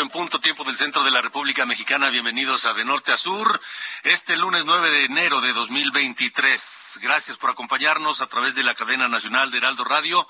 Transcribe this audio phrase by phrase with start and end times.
[0.00, 2.08] En punto, tiempo del centro de la República Mexicana.
[2.08, 3.60] Bienvenidos a De Norte a Sur,
[4.02, 7.00] este lunes 9 de enero de 2023.
[7.02, 10.26] Gracias por acompañarnos a través de la cadena nacional de Heraldo Radio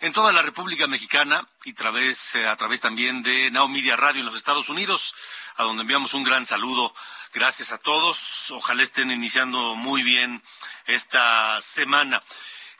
[0.00, 4.26] en toda la República Mexicana y eh, a través también de Now Media Radio en
[4.26, 5.14] los Estados Unidos,
[5.54, 6.94] a donde enviamos un gran saludo.
[7.32, 8.50] Gracias a todos.
[8.50, 10.42] Ojalá estén iniciando muy bien
[10.86, 12.22] esta semana.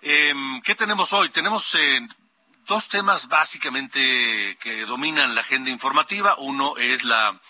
[0.03, 1.31] Em, ¿Qué tenemos hoy?
[1.31, 2.07] Tenemos eh,
[2.67, 6.35] dos temas básicamente que dominan la agenda informativa.
[6.39, 7.41] Uno es la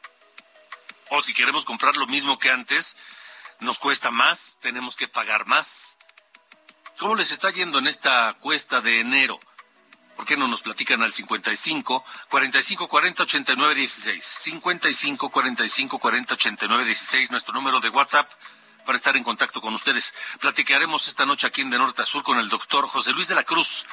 [1.15, 2.97] o si queremos comprar lo mismo que antes,
[3.61, 5.99] nos cuesta más, tenemos que pagar más.
[6.99, 9.39] ¿Cómo les está yendo en esta cuesta de enero?
[10.17, 14.25] ¿Por qué no nos platican al 55 45 40 89 16?
[14.25, 18.31] 55 45 40 89 16, nuestro número de WhatsApp
[18.87, 20.15] para estar en contacto con ustedes.
[20.41, 23.35] Platicaremos esta noche aquí en De Norte a Sur con el doctor José Luis de
[23.35, 23.87] la Cruz,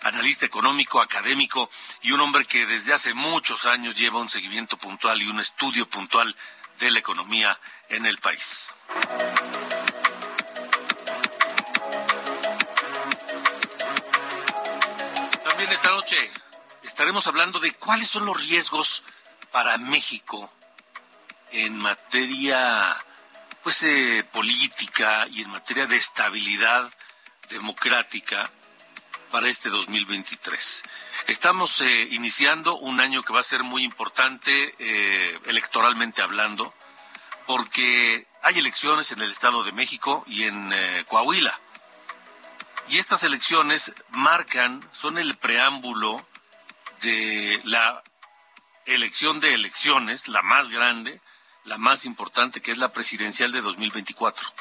[0.00, 5.20] analista económico, académico y un hombre que desde hace muchos años lleva un seguimiento puntual
[5.20, 6.34] y un estudio puntual
[6.82, 8.72] de la economía en el país.
[15.44, 16.16] También esta noche
[16.82, 19.04] estaremos hablando de cuáles son los riesgos
[19.52, 20.52] para México
[21.52, 22.96] en materia
[23.62, 26.92] pues eh, política y en materia de estabilidad
[27.48, 28.50] democrática
[29.32, 30.84] para este 2023.
[31.26, 36.72] Estamos eh, iniciando un año que va a ser muy importante eh, electoralmente hablando,
[37.46, 41.58] porque hay elecciones en el Estado de México y en eh, Coahuila.
[42.90, 46.24] Y estas elecciones marcan, son el preámbulo
[47.00, 48.02] de la
[48.84, 51.20] elección de elecciones, la más grande,
[51.64, 54.52] la más importante, que es la presidencial de 2024.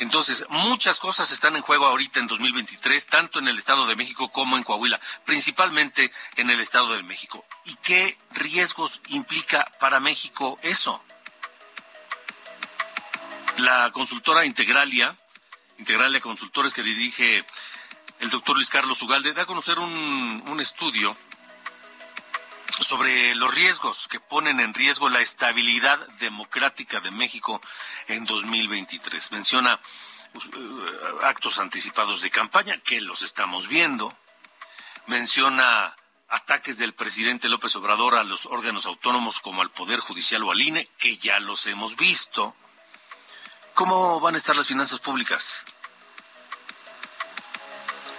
[0.00, 4.32] Entonces, muchas cosas están en juego ahorita en 2023, tanto en el Estado de México
[4.32, 7.44] como en Coahuila, principalmente en el Estado de México.
[7.66, 11.02] ¿Y qué riesgos implica para México eso?
[13.58, 15.14] La consultora Integralia,
[15.78, 17.44] Integralia Consultores que dirige
[18.20, 21.14] el doctor Luis Carlos Ugalde, da a conocer un, un estudio
[22.80, 27.60] sobre los riesgos que ponen en riesgo la estabilidad democrática de México
[28.08, 29.32] en 2023.
[29.32, 29.80] Menciona
[30.32, 30.50] pues, eh,
[31.22, 34.16] actos anticipados de campaña, que los estamos viendo.
[35.06, 35.94] Menciona
[36.28, 40.62] ataques del presidente López Obrador a los órganos autónomos como al Poder Judicial o al
[40.62, 42.54] INE, que ya los hemos visto.
[43.74, 45.64] ¿Cómo van a estar las finanzas públicas?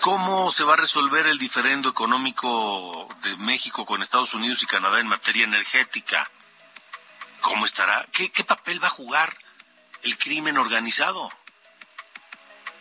[0.01, 5.00] ¿Cómo se va a resolver el diferendo económico de México con Estados Unidos y Canadá
[5.00, 6.27] en materia energética?
[7.39, 8.07] ¿Cómo estará?
[8.12, 9.38] ¿Qué, papel va a jugar
[10.01, 11.31] el crimen organizado?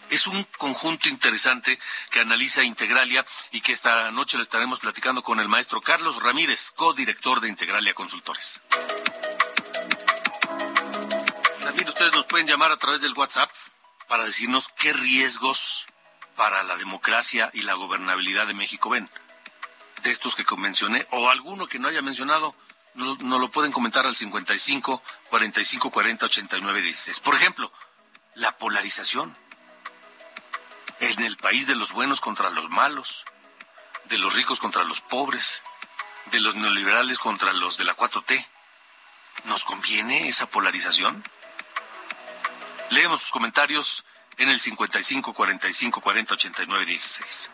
[0.08, 1.78] Es un conjunto interesante
[2.10, 6.70] que analiza Integralia y que esta noche le estaremos platicando con el maestro Carlos Ramírez,
[6.70, 8.62] codirector de Integralia Consultores.
[11.62, 13.50] También ustedes nos pueden llamar a través del WhatsApp
[14.08, 15.86] para decirnos qué riesgos
[16.36, 19.08] para la democracia y la gobernabilidad de México ven.
[20.02, 22.54] De estos que mencioné, o alguno que no haya mencionado,
[22.94, 27.20] nos, lo pueden comentar al 55 45 40 89 16.
[27.20, 27.72] Por ejemplo,
[28.34, 29.36] la polarización
[31.00, 33.24] en el país de los buenos contra los malos,
[34.04, 35.62] de los ricos contra los pobres,
[36.26, 38.46] de los neoliberales contra los de la 4T.
[39.44, 41.24] ¿Nos conviene esa polarización?
[42.90, 44.04] Leemos sus comentarios
[44.40, 47.50] en el 55 45 40 89 16.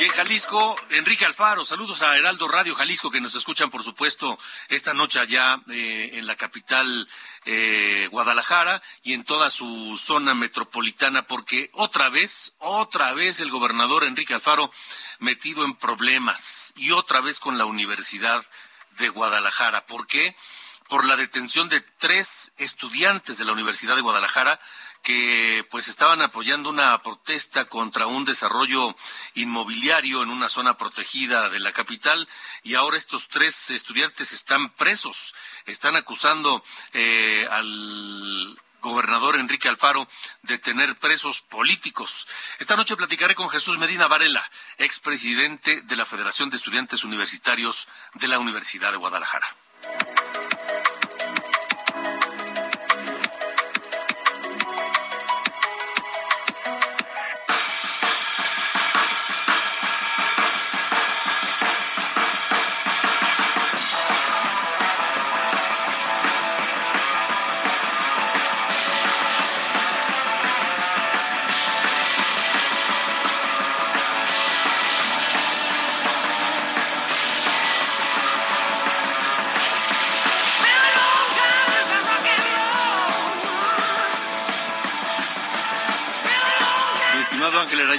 [0.00, 4.36] Y en Jalisco, Enrique Alfaro, saludos a Heraldo Radio Jalisco que nos escuchan, por supuesto,
[4.68, 7.08] esta noche allá eh, en la capital
[7.44, 14.04] eh, Guadalajara y en toda su zona metropolitana, porque otra vez, otra vez el gobernador
[14.04, 14.72] Enrique Alfaro
[15.20, 18.44] metido en problemas y otra vez con la Universidad
[18.98, 19.86] de Guadalajara.
[19.86, 20.34] ¿Por qué?
[20.90, 24.58] Por la detención de tres estudiantes de la Universidad de Guadalajara
[25.04, 28.96] que pues estaban apoyando una protesta contra un desarrollo
[29.34, 32.28] inmobiliario en una zona protegida de la capital
[32.64, 35.32] y ahora estos tres estudiantes están presos,
[35.64, 40.08] están acusando eh, al gobernador Enrique Alfaro
[40.42, 42.26] de tener presos políticos.
[42.58, 44.44] Esta noche platicaré con Jesús Medina Varela,
[44.76, 49.54] expresidente de la Federación de Estudiantes Universitarios de la Universidad de Guadalajara.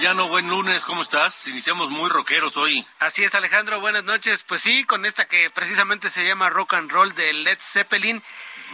[0.01, 1.47] Buen lunes, ¿cómo estás?
[1.47, 2.85] Iniciamos muy rockeros hoy.
[2.99, 4.43] Así es, Alejandro, buenas noches.
[4.43, 8.23] Pues sí, con esta que precisamente se llama Rock and Roll de Led Zeppelin.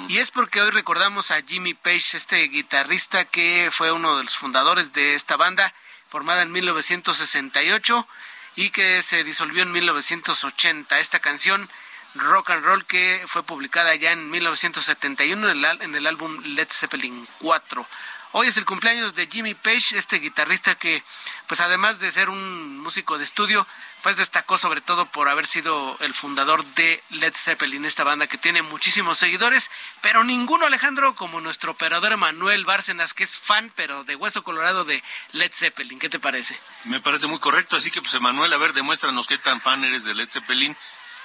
[0.07, 4.37] Y es porque hoy recordamos a Jimmy Page, este guitarrista que fue uno de los
[4.37, 5.73] fundadores de esta banda,
[6.07, 8.07] formada en 1968
[8.55, 10.97] y que se disolvió en 1980.
[10.97, 11.69] Esta canción
[12.15, 16.69] Rock and Roll que fue publicada ya en 1971 en el, en el álbum Led
[16.71, 17.85] Zeppelin 4.
[18.33, 21.01] Hoy es el cumpleaños de Jimmy Page, este guitarrista que,
[21.47, 23.65] pues además de ser un músico de estudio,
[24.03, 28.37] pues destacó sobre todo por haber sido el fundador de Led Zeppelin, esta banda que
[28.37, 29.71] tiene muchísimos seguidores,
[30.01, 34.83] pero ninguno Alejandro como nuestro operador Manuel Bárcenas, que es fan, pero de hueso colorado
[34.83, 35.97] de Led Zeppelin.
[35.97, 36.59] ¿Qué te parece?
[36.83, 40.03] Me parece muy correcto, así que pues Manuel, a ver, demuéstranos qué tan fan eres
[40.03, 40.75] de Led Zeppelin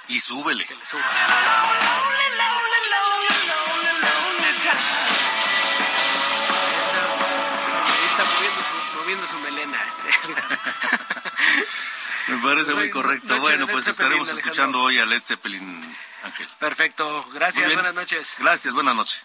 [0.07, 0.65] y súbele.
[0.65, 0.81] Que le
[8.97, 9.77] moviendo su, melena.
[9.87, 10.09] Este.
[12.31, 13.39] Me parece muy correcto.
[13.39, 16.47] bueno, pues estaremos escuchando hoy a Led Zeppelin, Ángel.
[16.59, 17.25] Perfecto.
[17.33, 17.73] Gracias.
[17.73, 18.35] Buenas noches.
[18.39, 18.73] Gracias.
[18.73, 19.23] Buenas noches.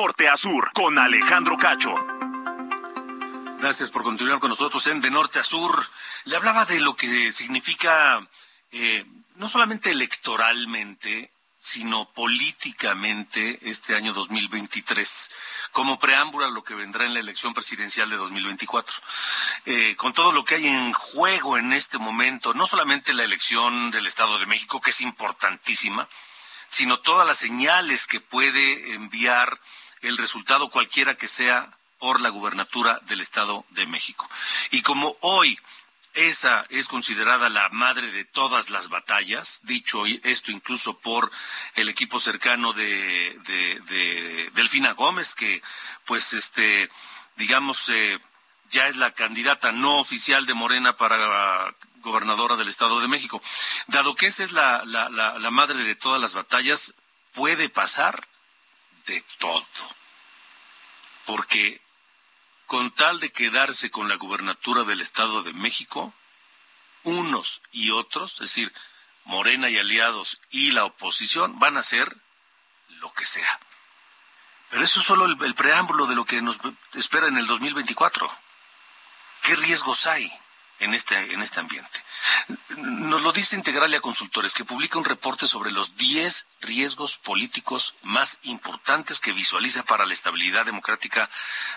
[0.00, 1.92] Norte a sur con Alejandro Cacho.
[3.58, 5.74] Gracias por continuar con nosotros en De Norte a Sur.
[6.24, 8.24] Le hablaba de lo que significa,
[8.70, 15.30] eh, no solamente electoralmente, sino políticamente este año 2023,
[15.72, 18.94] como preámbulo a lo que vendrá en la elección presidencial de 2024.
[19.66, 23.90] Eh, con todo lo que hay en juego en este momento, no solamente la elección
[23.90, 26.08] del Estado de México, que es importantísima,
[26.68, 29.58] sino todas las señales que puede enviar
[30.02, 34.28] el resultado cualquiera que sea por la gubernatura del Estado de México.
[34.70, 35.58] Y como hoy
[36.14, 41.30] esa es considerada la madre de todas las batallas, dicho esto incluso por
[41.74, 45.62] el equipo cercano de, Delfina Gómez, que
[46.04, 46.90] pues este,
[47.36, 48.18] digamos, eh,
[48.70, 53.40] ya es la candidata no oficial de Morena para gobernadora del Estado de México.
[53.86, 54.82] Dado que esa es la
[55.52, 56.94] madre de todas las batallas,
[57.32, 58.26] puede pasar
[59.08, 59.64] de todo.
[61.26, 61.80] Porque
[62.66, 66.14] con tal de quedarse con la gubernatura del Estado de México,
[67.02, 68.72] unos y otros, es decir,
[69.24, 72.16] Morena y aliados y la oposición, van a hacer
[73.00, 73.60] lo que sea.
[74.70, 76.58] Pero eso es solo el, preámbulo de lo que nos
[76.92, 78.30] espera en el 2024.
[79.42, 80.30] ¿Qué riesgos hay?
[80.80, 82.02] En este, en este ambiente.
[82.76, 88.38] Nos lo dice Integralia Consultores, que publica un reporte sobre los 10 riesgos políticos más
[88.42, 91.28] importantes que visualiza para la estabilidad democrática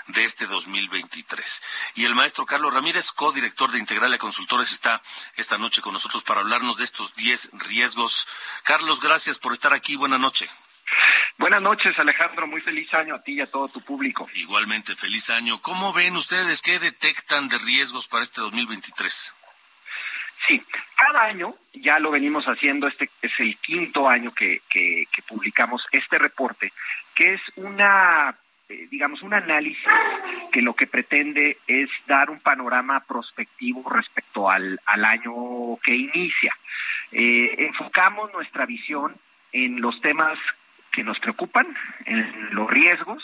[0.08, 1.62] de este 2023.
[1.96, 5.02] Y el maestro Carlos Ramírez, codirector de Integralia Consultores, está
[5.36, 8.28] esta noche con nosotros para hablarnos de estos 10 riesgos.
[8.64, 9.96] Carlos, gracias por estar aquí.
[9.96, 10.50] Buenas noches.
[11.42, 12.46] Buenas noches, Alejandro.
[12.46, 14.30] Muy feliz año a ti y a todo tu público.
[14.36, 15.60] Igualmente, feliz año.
[15.60, 16.62] ¿Cómo ven ustedes?
[16.62, 19.34] ¿Qué detectan de riesgos para este 2023?
[20.48, 20.62] Sí,
[20.96, 26.20] cada año, ya lo venimos haciendo, este es el quinto año que, que, publicamos este
[26.20, 26.72] reporte,
[27.16, 28.36] que es una,
[28.70, 29.84] eh, digamos, un análisis
[30.52, 35.34] que lo que pretende es dar un panorama prospectivo respecto al, al año
[35.84, 36.56] que inicia.
[37.12, 39.16] Eh, enfocamos nuestra visión
[39.52, 40.38] en los temas
[40.92, 41.68] que nos preocupan,
[42.06, 43.24] en los riesgos,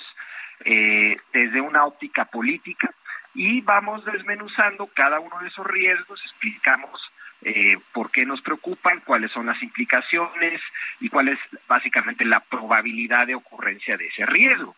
[0.65, 2.89] eh, desde una óptica política,
[3.35, 6.99] y vamos desmenuzando cada uno de esos riesgos, explicamos
[7.43, 10.59] eh, por qué nos preocupan, cuáles son las implicaciones
[10.99, 14.75] y cuál es básicamente la probabilidad de ocurrencia de ese riesgo.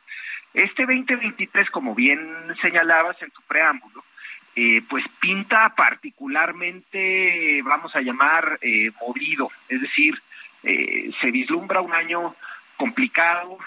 [0.54, 2.20] Este 2023, como bien
[2.62, 4.04] señalabas en tu preámbulo,
[4.56, 8.60] eh, pues pinta particularmente, vamos a llamar,
[9.00, 10.22] movido, es decir,
[10.62, 12.36] se vislumbra un año
[12.80, 13.58] complicado,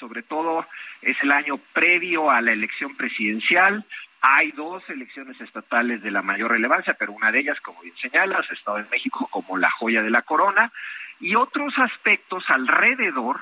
[0.00, 0.66] sobre todo
[1.02, 3.86] es el año previo a la elección presidencial.
[4.20, 8.50] Hay dos elecciones estatales de la mayor relevancia, pero una de ellas, como bien señalas,
[8.50, 10.72] Estado de México como la joya de la corona,
[11.20, 13.40] y otros aspectos alrededor,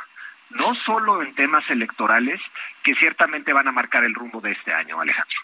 [0.50, 2.40] no solo en temas electorales,
[2.82, 5.38] que ciertamente van a marcar el rumbo de este año, Alejandro.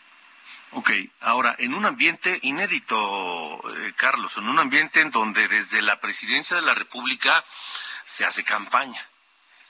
[0.72, 0.90] Ok,
[1.20, 6.56] ahora, en un ambiente inédito, eh, Carlos, en un ambiente en donde desde la presidencia
[6.56, 7.42] de la República
[8.04, 9.00] se hace campaña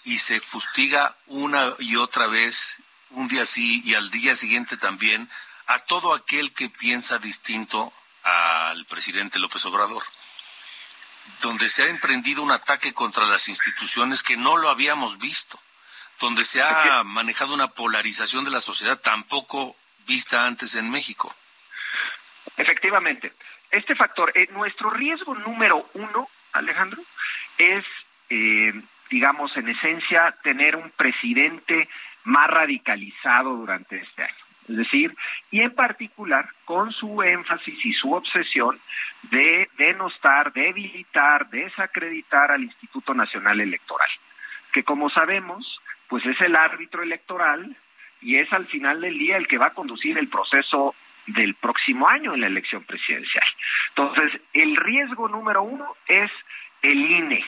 [0.05, 2.79] y se fustiga una y otra vez,
[3.11, 5.29] un día sí y al día siguiente también,
[5.67, 7.93] a todo aquel que piensa distinto
[8.23, 10.03] al presidente López Obrador,
[11.43, 15.59] donde se ha emprendido un ataque contra las instituciones que no lo habíamos visto,
[16.21, 21.35] donde se ha manejado una polarización de la sociedad tampoco vista antes en México.
[22.57, 23.33] Efectivamente,
[23.71, 27.03] este factor, eh, nuestro riesgo número uno, Alejandro,
[27.59, 27.85] es
[28.31, 28.73] eh,
[29.15, 31.89] digamos, en esencia, tener un presidente
[32.25, 34.35] más radicalizado durante este año.
[34.69, 35.15] Es decir,
[35.53, 38.77] y en particular con su énfasis y su obsesión
[39.31, 44.09] de denostar, debilitar, desacreditar al Instituto Nacional Electoral,
[44.73, 47.77] que como sabemos, pues es el árbitro electoral
[48.21, 50.93] y es al final del día el que va a conducir el proceso
[51.27, 53.47] del próximo año en la elección presidencial.
[53.91, 56.33] Entonces, el riesgo número uno es
[56.83, 57.45] el INE,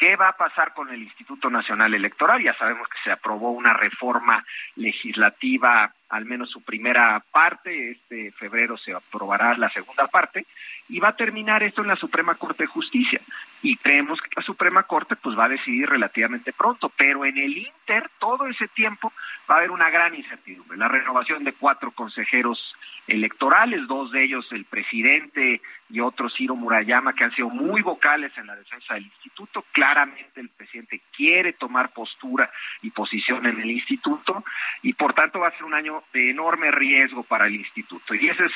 [0.00, 2.42] ¿Qué va a pasar con el Instituto Nacional Electoral?
[2.42, 4.42] Ya sabemos que se aprobó una reforma
[4.76, 10.46] legislativa, al menos su primera parte, este febrero se aprobará la segunda parte,
[10.88, 13.20] y va a terminar esto en la Suprema Corte de Justicia.
[13.60, 17.58] Y creemos que la Suprema Corte pues va a decidir relativamente pronto, pero en el
[17.58, 19.12] Inter todo ese tiempo
[19.50, 20.78] va a haber una gran incertidumbre.
[20.78, 22.74] La renovación de cuatro consejeros
[23.10, 28.32] electorales, dos de ellos el presidente y otro Ciro Murayama, que han sido muy vocales
[28.36, 29.64] en la defensa del instituto.
[29.72, 32.50] Claramente el presidente quiere tomar postura
[32.82, 34.44] y posición en el instituto
[34.82, 38.14] y por tanto va a ser un año de enorme riesgo para el instituto.
[38.14, 38.52] Y ese es,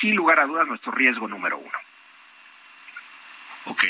[0.00, 1.78] sin lugar a dudas, nuestro riesgo número uno.
[3.66, 3.84] Ok,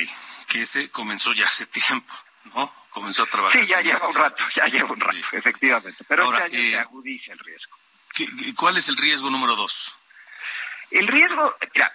[0.48, 2.14] que ese comenzó ya hace tiempo,
[2.54, 2.72] ¿no?
[2.90, 3.60] Comenzó a trabajar.
[3.60, 6.04] Sí, ya lleva un rato, ya lleva un rato, efectivamente.
[6.06, 7.76] Pero este año se eh, agudiza el riesgo.
[8.56, 9.96] ¿Cuál es el riesgo número dos?
[10.94, 11.92] El riesgo, mira,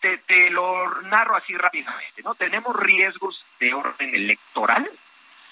[0.00, 2.34] te, lo narro así rápidamente, ¿no?
[2.34, 4.90] Tenemos riesgos de orden electoral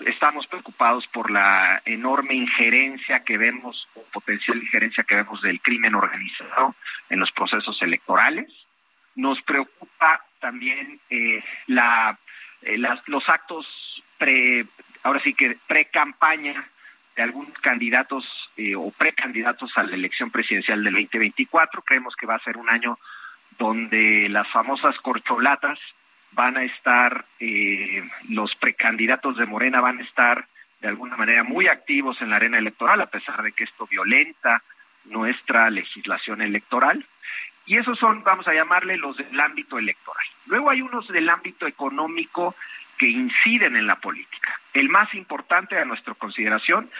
[0.07, 5.95] estamos preocupados por la enorme injerencia que vemos, o potencial injerencia que vemos del crimen
[5.95, 6.75] organizado
[7.11, 8.49] en los procesos electorales.
[9.17, 12.17] Nos preocupa también eh, la,
[12.63, 13.67] eh, los actos
[14.19, 14.67] pre,
[15.03, 16.65] ahora sí que pre-campaña
[17.17, 18.25] de algunos candidatos
[18.59, 21.81] eh, o precandidatos a la elección presidencial del 2024.
[21.83, 22.99] Creemos que va a ser un año
[23.57, 25.79] donde las famosas corcholatas
[26.33, 30.45] van a estar, eh, los precandidatos de Morena van a estar
[30.81, 34.63] de alguna manera muy activos en la arena electoral, a pesar de que esto violenta
[35.05, 37.07] nuestra legislación electoral.
[37.65, 40.27] Y esos son, vamos a llamarle, los del ámbito electoral.
[40.47, 42.57] Luego hay unos del ámbito económico
[42.99, 44.61] que inciden en la política.
[44.75, 46.91] El más importante a nuestra consideración,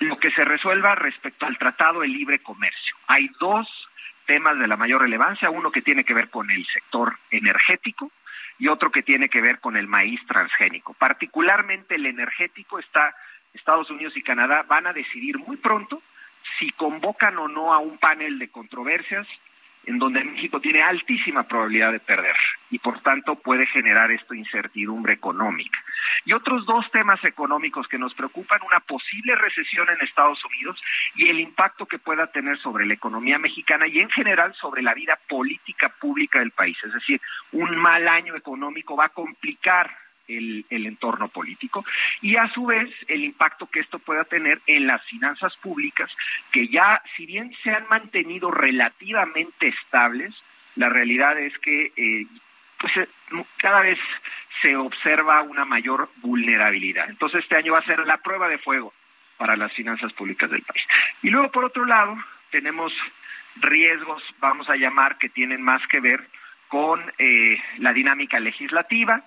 [0.00, 2.96] lo que se resuelva respecto al Tratado de Libre Comercio.
[3.06, 3.68] Hay dos
[4.26, 8.10] temas de la mayor relevancia, uno que tiene que ver con el sector energético
[8.58, 10.94] y otro que tiene que ver con el maíz transgénico.
[10.94, 13.14] Particularmente el energético está
[13.52, 16.02] Estados Unidos y Canadá van a decidir muy pronto
[16.58, 19.26] si convocan o no a un panel de controversias
[19.86, 22.36] en donde México tiene altísima probabilidad de perder
[22.70, 25.78] y por tanto puede generar esto incertidumbre económica.
[26.24, 30.80] Y otros dos temas económicos que nos preocupan, una posible recesión en Estados Unidos
[31.16, 34.94] y el impacto que pueda tener sobre la economía mexicana y en general sobre la
[34.94, 36.76] vida política pública del país.
[36.84, 37.20] Es decir,
[37.52, 39.90] un mal año económico va a complicar
[40.36, 41.84] el, entorno político
[42.20, 46.10] y a su vez el impacto que esto pueda tener en las finanzas públicas
[46.52, 50.34] que ya si bien se han mantenido relativamente estables
[50.76, 52.26] la realidad es que eh,
[52.78, 53.08] pues eh,
[53.58, 53.98] cada vez
[54.62, 57.08] se observa una mayor vulnerabilidad.
[57.08, 58.92] Entonces este año va a ser la prueba de fuego
[59.36, 60.84] para las finanzas públicas del país.
[61.22, 62.16] Y luego por otro lado
[62.50, 62.92] tenemos
[63.56, 66.20] riesgos vamos a llamar que tienen más que ver
[66.68, 69.22] con eh, la dinámica legislativa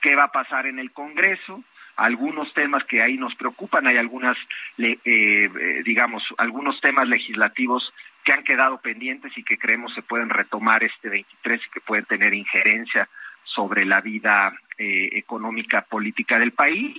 [0.00, 1.62] ¿Qué va a pasar en el Congreso?
[1.96, 4.36] Algunos temas que ahí nos preocupan, hay algunas,
[4.78, 7.92] eh, eh, digamos, algunos temas legislativos
[8.24, 12.04] que han quedado pendientes y que creemos se pueden retomar este 23 y que pueden
[12.06, 13.08] tener injerencia
[13.44, 16.96] sobre la vida eh, económica política del país.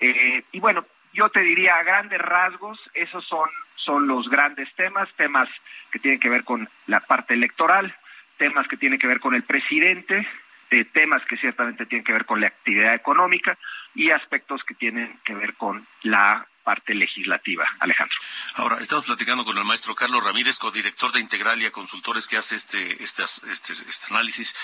[0.00, 5.48] y bueno, yo te diría a grandes rasgos, esos son, son los grandes temas, temas
[5.90, 7.94] que tienen que ver con la parte electoral,
[8.38, 10.26] temas que tienen que ver con el presidente,
[10.70, 13.58] de temas que ciertamente tienen que ver con la actividad económica
[13.94, 17.68] y aspectos que tienen que ver con la parte legislativa.
[17.80, 18.16] Alejandro.
[18.54, 23.02] Ahora, estamos platicando con el maestro Carlos Ramírez, codirector de Integralia Consultores, que hace este,
[23.02, 24.54] este, este, este análisis.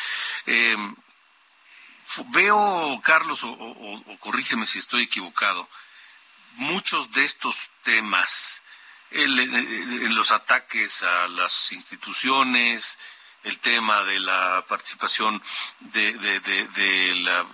[0.46, 0.94] Em,
[2.26, 5.68] veo, Carlos, o, corrígeme si estoy equivocado,
[6.56, 8.62] muchos de estos temas,
[9.10, 12.98] en los ataques a las instituciones,
[13.46, 15.40] el tema de la participación
[15.78, 16.12] de,
[17.22, 17.46] la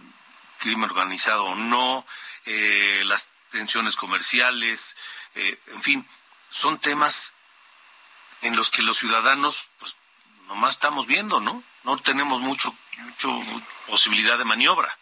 [0.58, 2.06] crimen organizado o no,
[2.46, 4.96] eh, las tensiones comerciales,
[5.34, 6.06] eh, en fin,
[6.48, 7.34] son temas
[8.40, 9.94] en los que los ciudadanos, pues,
[10.48, 11.62] nomás estamos viendo, ¿no?
[11.84, 13.42] No tenemos mucho, mucho
[13.86, 14.96] posibilidad de maniobra.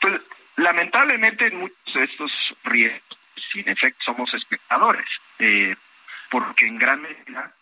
[0.00, 0.20] Pues,
[0.56, 2.32] lamentablemente en muchos de estos
[2.64, 3.18] riesgos,
[3.52, 5.06] sin efecto, somos espectadores,
[5.38, 5.76] eh,
[6.30, 7.54] porque en gran medida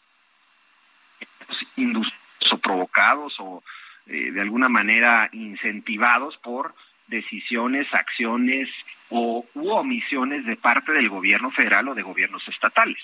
[1.76, 3.62] inducidos o provocados o
[4.06, 6.74] eh, de alguna manera incentivados por
[7.08, 8.68] decisiones, acciones
[9.10, 13.02] o u omisiones de parte del gobierno federal o de gobiernos estatales.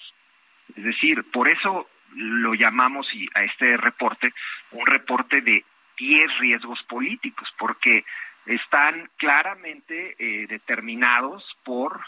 [0.77, 4.33] Es decir, por eso lo llamamos y a este reporte
[4.73, 5.65] un reporte de
[5.99, 8.05] 10 riesgos políticos, porque
[8.47, 12.01] están claramente eh, determinados por,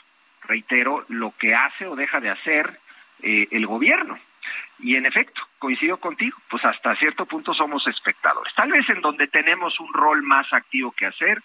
[0.42, 2.78] reitero, lo que hace o deja de hacer
[3.22, 4.18] eh, el gobierno.
[4.78, 8.54] Y en efecto, coincido contigo, pues hasta cierto punto somos espectadores.
[8.54, 11.42] Tal vez en donde tenemos un rol más activo que hacer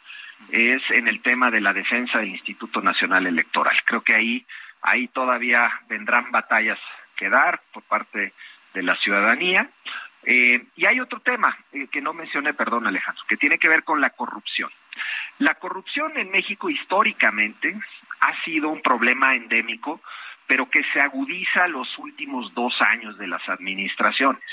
[0.52, 3.78] es en el tema de la defensa del Instituto Nacional Electoral.
[3.86, 4.46] Creo que ahí,
[4.82, 6.80] ahí todavía vendrán batallas
[7.15, 8.34] que dar por parte
[8.74, 9.70] de la ciudadanía.
[10.24, 13.84] Eh, y hay otro tema eh, que no mencioné, perdón Alejandro, que tiene que ver
[13.84, 14.70] con la corrupción.
[15.39, 17.76] La corrupción en México históricamente
[18.20, 20.02] ha sido un problema endémico
[20.52, 24.44] pero que se agudiza los últimos dos años de las administraciones.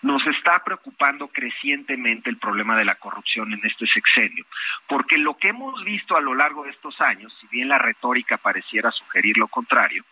[0.00, 4.46] Nos está preocupando crecientemente el problema de la corrupción en este sexenio,
[4.86, 8.38] porque lo que hemos visto a lo largo de estos años, si bien la retórica
[8.38, 10.04] pareciera sugerir lo contrario,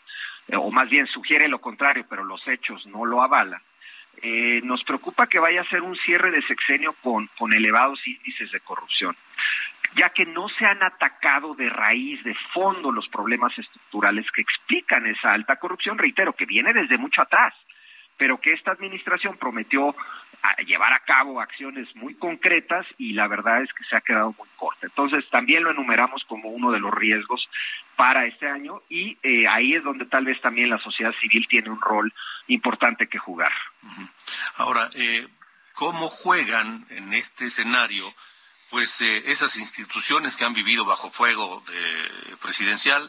[0.48, 3.62] eh, o más bien sugiere lo contrario, pero los hechos no lo avalan,
[4.20, 8.52] eh, nos preocupa que vaya a ser un cierre de sexenio con, con elevados índices
[8.52, 9.16] de corrupción
[10.14, 15.32] que no se han atacado de raíz, de fondo, los problemas estructurales que explican esa
[15.32, 17.52] alta corrupción, reitero, que viene desde mucho atrás,
[18.16, 19.94] pero que esta administración prometió
[20.66, 24.48] llevar a cabo acciones muy concretas y la verdad es que se ha quedado muy
[24.56, 24.86] corta.
[24.86, 27.48] Entonces también lo enumeramos como uno de los riesgos
[27.96, 31.70] para este año y eh, ahí es donde tal vez también la sociedad civil tiene
[31.70, 32.12] un rol
[32.48, 33.52] importante que jugar.
[34.56, 35.26] Ahora, eh,
[35.72, 38.12] ¿cómo juegan en este escenario
[38.74, 43.08] pues eh, esas instituciones que han vivido bajo fuego de presidencial?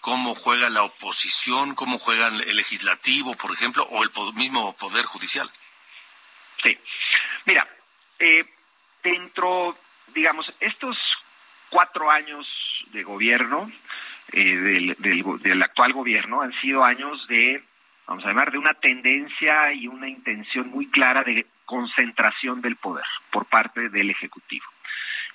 [0.00, 1.74] ¿Cómo juega la oposición?
[1.74, 5.50] ¿Cómo juega el legislativo, por ejemplo, o el mismo poder judicial?
[6.62, 6.78] Sí.
[7.44, 7.68] Mira,
[8.18, 8.46] eh,
[9.04, 9.76] dentro,
[10.14, 10.96] digamos, estos
[11.68, 12.46] cuatro años
[12.86, 13.70] de gobierno
[14.32, 17.62] eh, del, actual gobierno han sido años de,
[18.06, 23.04] vamos a llamar, de una tendencia y una intención muy clara de concentración del poder
[23.30, 24.64] por parte del Ejecutivo.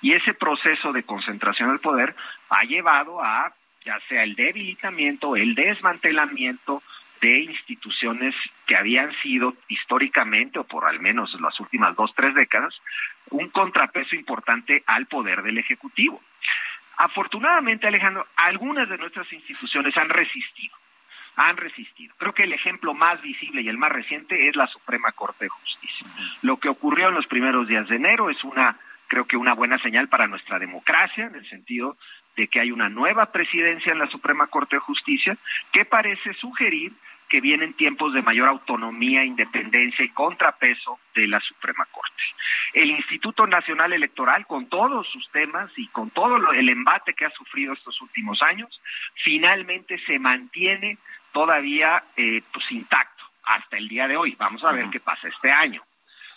[0.00, 2.14] Y ese proceso de concentración del poder
[2.50, 3.52] ha llevado a
[3.84, 6.82] ya sea el debilitamiento, el desmantelamiento
[7.20, 8.34] de instituciones
[8.66, 12.74] que habían sido históricamente, o por al menos las últimas dos, tres décadas,
[13.30, 16.20] un contrapeso importante al poder del Ejecutivo.
[16.98, 20.76] Afortunadamente, Alejandro, algunas de nuestras instituciones han resistido,
[21.36, 22.14] han resistido.
[22.18, 25.48] Creo que el ejemplo más visible y el más reciente es la Suprema Corte de
[25.48, 26.06] Justicia.
[26.42, 28.76] Lo que ocurrió en los primeros días de enero es una,
[29.08, 31.96] creo que una buena señal para nuestra democracia, en el sentido
[32.36, 35.36] de que hay una nueva presidencia en la Suprema Corte de Justicia
[35.72, 36.92] que parece sugerir
[37.28, 42.22] que vienen tiempos de mayor autonomía, independencia y contrapeso de la Suprema Corte.
[42.72, 47.30] El Instituto Nacional Electoral, con todos sus temas y con todo el embate que ha
[47.30, 48.80] sufrido estos últimos años,
[49.24, 50.96] finalmente se mantiene
[51.32, 54.34] todavía eh, pues, intacto hasta el día de hoy.
[54.38, 55.82] Vamos a ver qué pasa este año.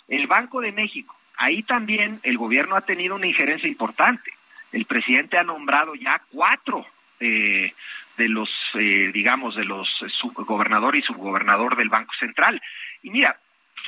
[0.08, 4.30] El Banco de México, ahí también el gobierno ha tenido una injerencia importante.
[4.72, 6.86] El presidente ha nombrado ya cuatro
[7.20, 7.72] eh,
[8.16, 9.88] de los, eh, digamos, de los
[10.34, 12.60] gobernador y subgobernador del Banco Central.
[13.02, 13.38] Y mira,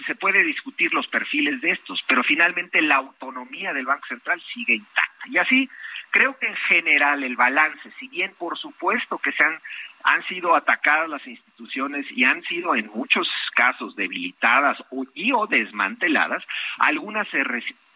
[0.06, 4.74] se puede discutir los perfiles de estos, pero finalmente la autonomía del Banco Central sigue
[4.74, 5.28] intacta.
[5.28, 5.70] Y así,
[6.14, 9.58] creo que en general el balance, si bien por supuesto que se han,
[10.04, 15.48] han sido atacadas las instituciones y han sido en muchos casos debilitadas o, y o
[15.48, 16.44] desmanteladas,
[16.78, 17.42] algunas se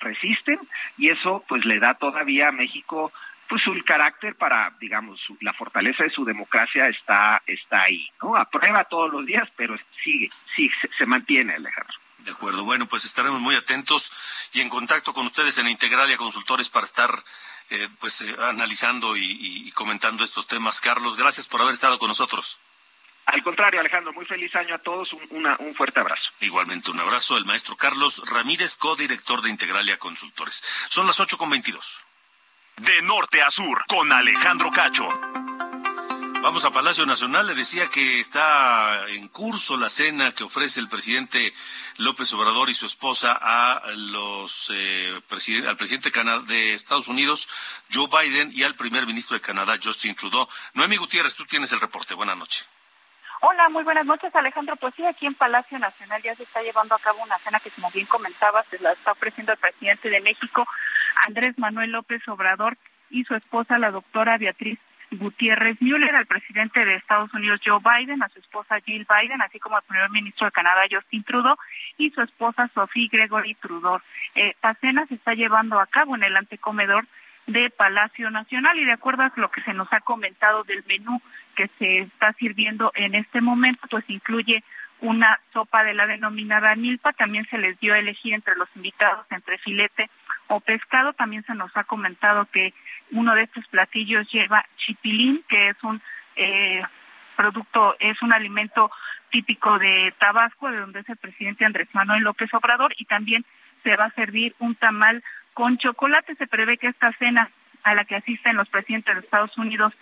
[0.00, 0.59] resisten
[0.96, 3.12] y eso pues le da todavía a México
[3.48, 8.37] pues su carácter para, digamos, la fortaleza de su democracia está, está ahí, ¿no?
[8.37, 11.96] Aprueba todos los días, pero sigue, sí, se, mantiene, Alejandro.
[12.29, 14.12] De acuerdo, bueno, pues estaremos muy atentos
[14.53, 17.25] y en contacto con ustedes en Integralia Consultores para estar
[17.71, 20.83] eh, pues eh, analizando y, comentando estos temas.
[20.83, 22.59] Carlos, gracias por haber estado con nosotros.
[23.25, 26.31] Al contrario, Alejandro, muy feliz año a todos, un, un fuerte abrazo.
[26.41, 30.62] Igualmente un abrazo al maestro Carlos Ramírez, codirector de Integralia Consultores.
[30.91, 32.05] Son las ocho con veintidós.
[32.77, 35.09] De norte a sur, con Alejandro Cacho.
[36.40, 37.48] Vamos a Palacio Nacional.
[37.48, 41.53] Le decía que está en curso la cena que ofrece el presidente
[41.96, 45.20] López Obrador y su esposa a los eh,
[45.66, 46.12] al presidente
[46.46, 47.48] de Estados Unidos,
[47.92, 50.48] Joe Biden, y al primer ministro de Canadá, Justin Trudeau.
[50.74, 52.14] Noemi Gutiérrez, tú tienes el reporte.
[52.14, 52.66] Buenas noches.
[53.40, 54.77] Hola, muy buenas noches, Alejandro.
[54.77, 57.70] Pues sí, aquí en Palacio Nacional ya se está llevando a cabo una cena que,
[57.70, 60.66] como bien comentabas, se la está ofreciendo el presidente de México,
[61.27, 62.77] Andrés Manuel López Obrador,
[63.11, 64.79] y su esposa, la doctora Beatriz
[65.11, 69.59] Gutiérrez Müller, al presidente de Estados Unidos, Joe Biden, a su esposa Jill Biden, así
[69.59, 71.57] como al primer ministro de Canadá, Justin Trudeau,
[71.97, 74.01] y su esposa Sophie Gregory Trudeau.
[74.35, 77.07] Eh, la cena se está llevando a cabo en el antecomedor
[77.47, 81.21] de Palacio Nacional y de acuerdo a lo que se nos ha comentado del menú
[81.57, 84.62] que se está sirviendo en este momento, pues incluye
[85.01, 89.27] una sopa de la denominada milpa, también se les dio a elegir entre los invitados
[89.31, 90.11] entre filete
[90.49, 92.75] o pescado, también se nos ha comentado que
[93.12, 96.01] uno de estos platillos lleva chipilín, que es un
[96.37, 96.83] eh,
[97.37, 98.90] producto, es un alimento
[99.31, 103.44] típico de Tabasco, de donde es el presidente Andrés Manuel López Obrador, y también
[103.83, 105.23] se va a servir un tamal
[105.59, 107.51] con chocolate se prevé que esta cena
[107.83, 109.92] a la que asisten los presidentes de Estados Unidos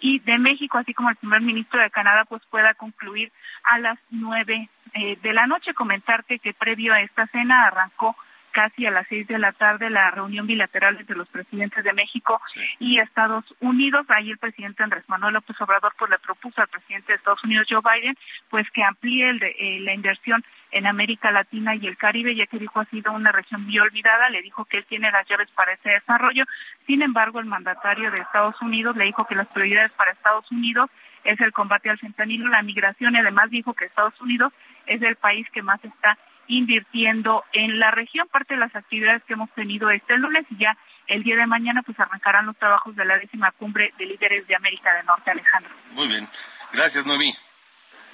[0.00, 3.30] y de México, así como el primer ministro de Canadá, pues pueda concluir
[3.62, 5.74] a las nueve eh, de la noche.
[5.74, 8.16] Comentarte que previo a esta cena arrancó
[8.52, 12.40] casi a las seis de la tarde la reunión bilateral entre los presidentes de México
[12.78, 14.06] y Estados Unidos.
[14.08, 17.66] Ahí el presidente Andrés Manuel López Obrador pues le propuso al presidente de Estados Unidos
[17.68, 18.16] Joe Biden
[18.50, 22.46] pues que amplíe el de, eh, la inversión en América Latina y el Caribe, ya
[22.46, 25.50] que dijo ha sido una región muy olvidada, le dijo que él tiene las llaves
[25.50, 26.44] para ese desarrollo.
[26.86, 30.90] Sin embargo, el mandatario de Estados Unidos le dijo que las prioridades para Estados Unidos
[31.24, 34.52] es el combate al fentanilo, la migración y además dijo que Estados Unidos
[34.86, 39.34] es el país que más está invirtiendo en la región, parte de las actividades que
[39.34, 40.76] hemos tenido este lunes y ya
[41.06, 44.54] el día de mañana pues arrancarán los trabajos de la décima cumbre de líderes de
[44.54, 45.70] América del Norte, Alejandro.
[45.92, 46.28] Muy bien.
[46.72, 47.34] Gracias, Noemí.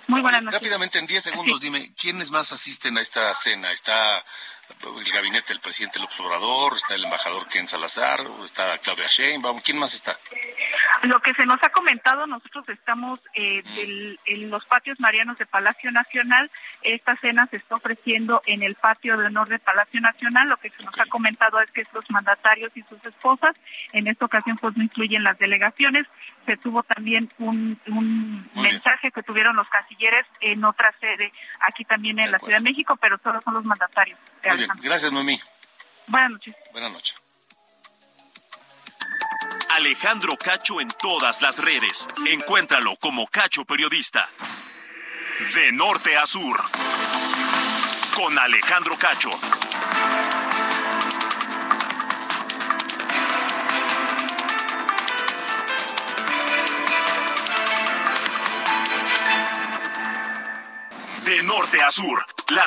[0.08, 0.60] Muy buenas noches.
[0.60, 3.70] Rápidamente, en 10 segundos, dime, ¿quiénes más asisten a esta cena?
[3.70, 4.24] ¿Está
[4.98, 9.78] el gabinete del presidente López Obrador, está el embajador Ken Salazar, está Claudia Sheinbaum, ¿quién
[9.78, 10.16] más está?
[11.02, 14.16] Lo que se nos ha comentado, nosotros estamos eh, mm.
[14.26, 16.50] en los patios marianos de Palacio Nacional.
[16.83, 20.48] Esta cena se está ofreciendo en el patio de honor de Palacio Nacional.
[20.48, 23.57] Lo que se nos ha comentado es que estos mandatarios y sus esposas,
[23.92, 26.07] en esta ocasión pues no incluyen las delegaciones.
[26.46, 27.78] Se tuvo también un,
[28.54, 32.96] mensaje que tuvieron los cancilleres en otra sede, aquí también en la Ciudad de México,
[32.96, 34.18] pero solo son los mandatarios.
[34.82, 35.40] Gracias, Noemí.
[36.06, 36.54] Buenas noches.
[36.72, 37.16] Buenas noches.
[39.70, 42.08] Alejandro Cacho en todas las redes.
[42.26, 44.28] Encuéntralo como Cacho Periodista.
[45.54, 46.60] De norte a sur.
[48.14, 49.30] Con Alejandro Cacho.
[61.24, 62.26] De norte a sur.
[62.48, 62.66] La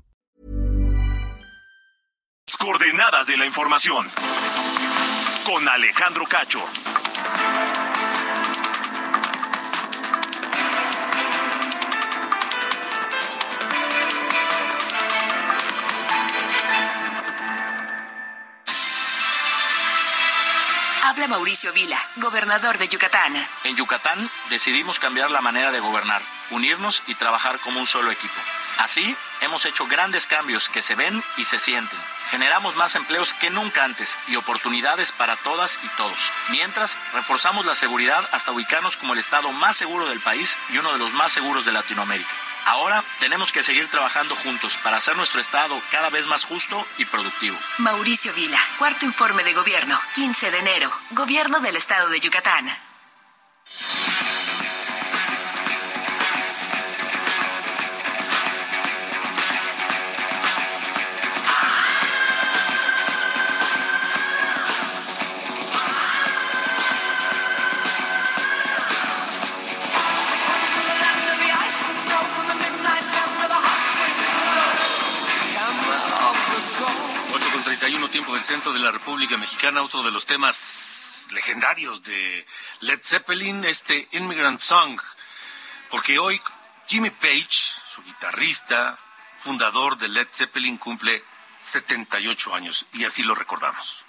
[2.61, 4.07] Coordenadas de la información.
[5.43, 6.63] Con Alejandro Cacho.
[21.03, 23.33] Habla Mauricio Vila, gobernador de Yucatán.
[23.63, 26.21] En Yucatán decidimos cambiar la manera de gobernar,
[26.51, 28.39] unirnos y trabajar como un solo equipo.
[28.81, 31.99] Así, hemos hecho grandes cambios que se ven y se sienten.
[32.31, 36.17] Generamos más empleos que nunca antes y oportunidades para todas y todos.
[36.49, 40.93] Mientras, reforzamos la seguridad hasta ubicarnos como el estado más seguro del país y uno
[40.93, 42.31] de los más seguros de Latinoamérica.
[42.65, 47.05] Ahora tenemos que seguir trabajando juntos para hacer nuestro Estado cada vez más justo y
[47.05, 47.59] productivo.
[47.77, 52.67] Mauricio Vila, cuarto informe de gobierno, 15 de enero, Gobierno del Estado de Yucatán.
[78.11, 82.45] Tiempo del centro de la República Mexicana, otro de los temas legendarios de
[82.81, 84.99] Led Zeppelin, este Immigrant Song,
[85.89, 86.41] porque hoy
[86.87, 88.99] Jimmy Page, su guitarrista,
[89.37, 91.23] fundador de Led Zeppelin, cumple
[91.61, 94.03] 78 años y así lo recordamos.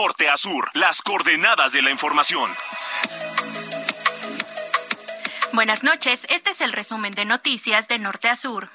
[0.00, 2.54] Norte a sur, las coordenadas de la información.
[5.52, 8.70] Buenas noches, este es el resumen de noticias de norte a sur.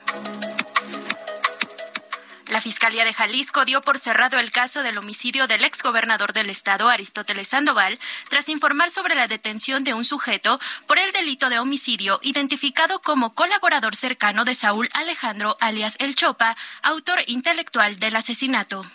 [2.47, 6.89] La Fiscalía de Jalisco dio por cerrado el caso del homicidio del exgobernador del estado,
[6.89, 12.19] Aristóteles Sandoval, tras informar sobre la detención de un sujeto por el delito de homicidio
[12.21, 18.85] identificado como colaborador cercano de Saúl Alejandro alias El Chopa, autor intelectual del asesinato.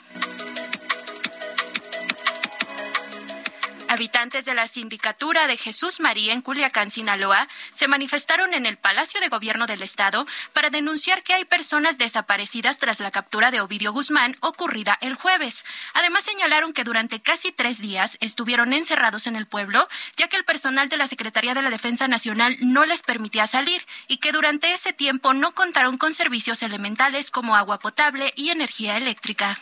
[3.88, 9.18] Habitantes de la sindicatura de Jesús María en Culiacán, Sinaloa, se manifestaron en el Palacio
[9.20, 13.92] de Gobierno del Estado para denunciar que hay personas desaparecidas tras la captura de Ovidio
[13.92, 15.64] Guzmán ocurrida el jueves.
[15.94, 20.44] Además, señalaron que durante casi tres días estuvieron encerrados en el pueblo, ya que el
[20.44, 24.74] personal de la Secretaría de la Defensa Nacional no les permitía salir y que durante
[24.74, 29.58] ese tiempo no contaron con servicios elementales como agua potable y energía eléctrica.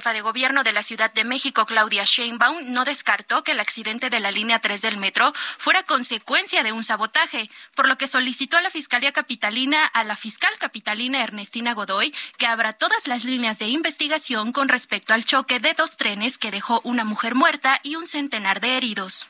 [0.00, 4.08] Jefa de gobierno de la Ciudad de México, Claudia Sheinbaum, no descartó que el accidente
[4.08, 8.56] de la línea 3 del metro fuera consecuencia de un sabotaje, por lo que solicitó
[8.56, 13.58] a la Fiscalía Capitalina, a la fiscal capitalina Ernestina Godoy, que abra todas las líneas
[13.58, 17.96] de investigación con respecto al choque de dos trenes que dejó una mujer muerta y
[17.96, 19.26] un centenar de heridos.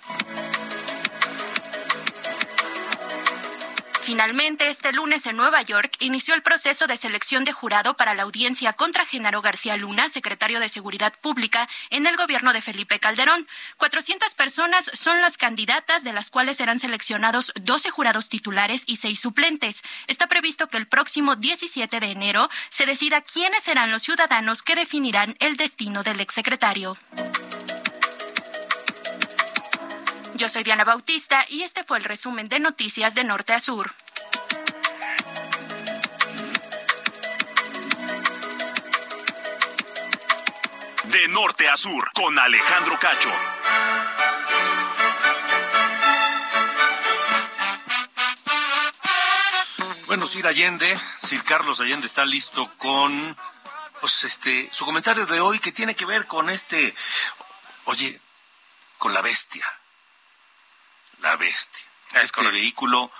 [4.11, 8.25] Finalmente, este lunes en Nueva York inició el proceso de selección de jurado para la
[8.25, 13.47] audiencia contra Genaro García Luna, secretario de Seguridad Pública en el gobierno de Felipe Calderón.
[13.77, 19.21] 400 personas son las candidatas, de las cuales serán seleccionados 12 jurados titulares y 6
[19.21, 19.81] suplentes.
[20.09, 24.75] Está previsto que el próximo 17 de enero se decida quiénes serán los ciudadanos que
[24.75, 26.97] definirán el destino del exsecretario.
[30.41, 33.95] Yo soy Diana Bautista y este fue el resumen de noticias de norte a sur.
[41.05, 43.29] De norte a sur, con Alejandro Cacho.
[50.07, 53.37] Bueno, Sir Allende, Sir Carlos Allende está listo con
[54.01, 56.95] pues este su comentario de hoy que tiene que ver con este
[57.85, 58.19] oye,
[58.97, 59.67] con la bestia
[61.21, 61.85] la bestia.
[62.15, 63.11] Es este el vehículo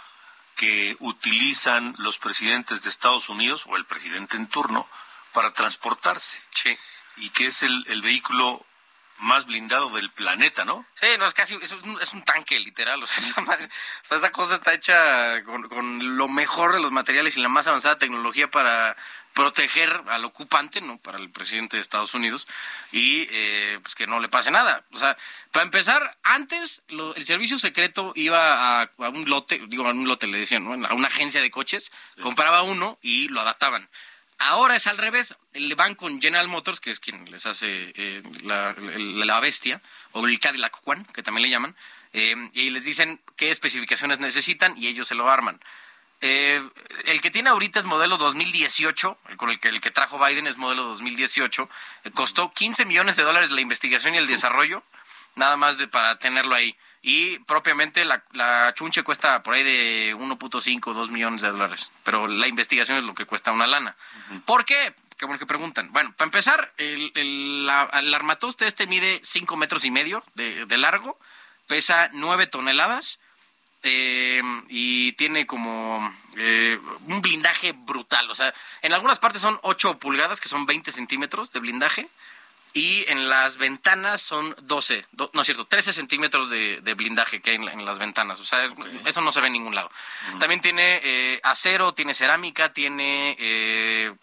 [0.57, 4.89] que utilizan los presidentes de Estados Unidos o el presidente en turno
[5.33, 6.43] para transportarse.
[6.55, 6.77] Sí.
[7.17, 8.67] Y que es el, el vehículo
[9.21, 10.85] más blindado del planeta, ¿no?
[11.01, 13.03] Sí, no, es casi, es un, es un tanque, literal.
[13.03, 13.23] O sea,
[14.11, 17.99] esa cosa está hecha con, con, lo mejor de los materiales y la más avanzada
[17.99, 18.97] tecnología para
[19.35, 20.99] proteger al ocupante, ¿no?
[20.99, 22.47] Para el presidente de Estados Unidos
[22.93, 24.83] y eh, pues que no le pase nada.
[24.93, 25.17] O sea,
[25.53, 30.39] para empezar, antes el servicio secreto iba a, un lote, digo, a un lote le
[30.39, 30.87] decían, ¿no?
[30.87, 33.89] A una agencia de coches, compraba uno y lo adaptaban.
[34.41, 38.23] Ahora es al revés, le van con General Motors, que es quien les hace eh,
[38.43, 41.77] la, la, bestia, o el Cadillac One, que también le llaman,
[42.15, 45.61] eh, y les dicen qué especificaciones necesitan y ellos se lo arman.
[46.23, 46.63] Eh,
[47.07, 50.57] el que tiene ahorita es modelo 2018, con el que, el que trajo Biden es
[50.57, 51.69] modelo 2018.
[52.05, 54.83] Eh, costó 15 millones de dólares la investigación y el desarrollo,
[55.35, 56.77] nada más de, para tenerlo ahí.
[57.03, 61.91] Y propiamente la, la chunche cuesta por ahí de 1.5 2 millones de dólares.
[62.05, 63.97] Pero la investigación es lo que cuesta una lana.
[64.45, 64.95] ¿Por qué?
[65.17, 65.93] Qué bueno que preguntan.
[65.93, 70.79] Bueno, para empezar, el, el, el armatoste este mide 5 metros y medio de, de
[70.79, 71.19] largo,
[71.67, 73.19] pesa 9 toneladas
[73.83, 78.31] eh, y tiene como eh, un blindaje brutal.
[78.31, 82.09] O sea, en algunas partes son 8 pulgadas, que son 20 centímetros de blindaje,
[82.73, 87.57] y en las ventanas son 12, no es cierto, 13 centímetros de, blindaje que hay
[87.57, 88.39] en, las ventanas.
[88.41, 88.73] O sea,
[89.07, 89.91] eso no se ve en ningún lado.
[90.39, 94.15] También tiene eh, acero, tiene cerámica, tiene eh,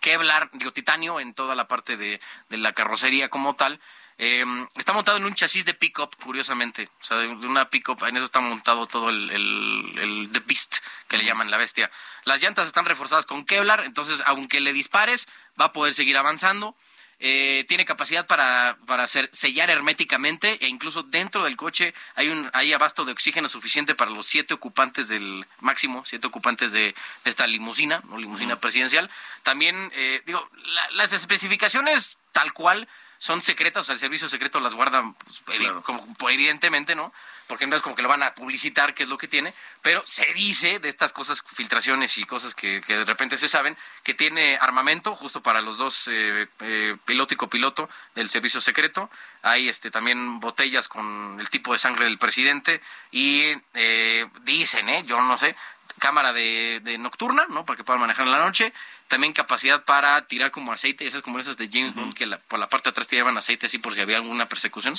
[0.00, 3.80] Kevlar, digo, titanio en toda la parte de, de la carrocería como tal.
[4.22, 4.44] Eh,
[4.76, 6.90] está montado en un chasis de pickup, curiosamente.
[7.00, 10.76] O sea, de, una pickup, en eso está montado todo el, el, The Beast,
[11.08, 11.90] que le llaman la bestia.
[12.24, 15.26] Las llantas están reforzadas con Kevlar, entonces aunque le dispares,
[15.58, 16.76] va a poder seguir avanzando.
[17.22, 22.48] Eh, tiene capacidad para, para hacer, sellar herméticamente e incluso dentro del coche hay un
[22.54, 26.94] hay abasto de oxígeno suficiente para los siete ocupantes del máximo, siete ocupantes de,
[27.26, 29.10] esta limusina, no limusina presidencial.
[29.42, 30.48] También, eh, digo,
[30.92, 32.88] las especificaciones tal cual
[33.20, 35.04] son secretas, o sea, el servicio secreto las guarda,
[35.44, 37.12] pues, como, evidentemente, ¿no?
[37.48, 39.52] Porque no es como que lo van a publicitar, qué es lo que tiene,
[39.82, 44.14] pero se dice de estas cosas, filtraciones y cosas que, de repente se saben, que
[44.14, 49.10] tiene armamento justo para los dos, eh, eh, piloto y copiloto del servicio secreto.
[49.42, 52.80] Hay este, también botellas con el tipo de sangre del presidente
[53.10, 55.04] y eh, dicen, ¿eh?
[55.06, 55.54] Yo no sé,
[55.98, 57.66] cámara de, de nocturna, ¿no?
[57.66, 58.72] Para que puedan manejar en la noche
[59.10, 62.68] también capacidad para tirar como aceite, esas como esas de James Bond, que por la
[62.68, 64.94] parte de atrás te llevan aceite así por si había alguna persecución.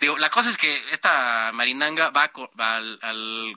[0.00, 2.48] Digo, la cosa es que esta marinanga va, con,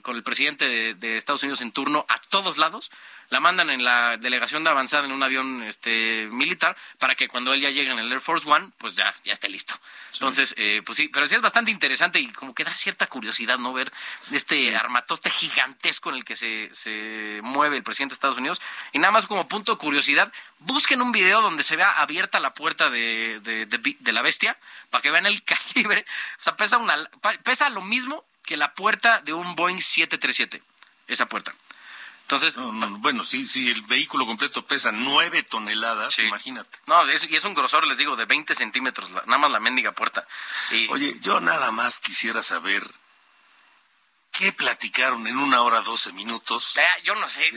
[0.02, 2.92] con el presidente de, Estados Unidos en turno a todos lados,
[3.30, 7.52] la mandan en la delegación de avanzada en un avión este militar para que cuando
[7.52, 9.74] él ya llegue en el Air Force One, pues ya, ya esté listo.
[10.12, 13.58] Entonces, eh, pues sí, pero sí es bastante interesante y como que da cierta curiosidad,
[13.58, 13.72] ¿no?
[13.72, 13.92] Ver
[14.32, 18.60] este armatoste gigantesco en el que se, se mueve el presidente de Estados Unidos.
[18.92, 22.54] Y nada más como punto de curiosidad, busquen un video donde se vea abierta la
[22.54, 24.56] puerta de, de, de, la bestia
[24.90, 25.42] para que vean el
[25.74, 26.04] calibre.
[26.40, 26.96] O sea, pesa, una,
[27.42, 30.62] pesa lo mismo que la puerta de un Boeing 737,
[31.08, 31.54] esa puerta.
[32.28, 36.76] Entonces, bueno, si, si el vehículo completo pesa nueve toneladas, imagínate.
[36.86, 39.92] No, es, y es un grosor, les digo, de 20 centímetros, nada más la mendiga
[39.92, 40.26] puerta.
[40.72, 40.88] Y...
[40.88, 42.82] Oye, yo nada más quisiera saber
[44.32, 46.74] qué platicaron en una hora doce minutos.
[47.04, 47.48] yo no sé,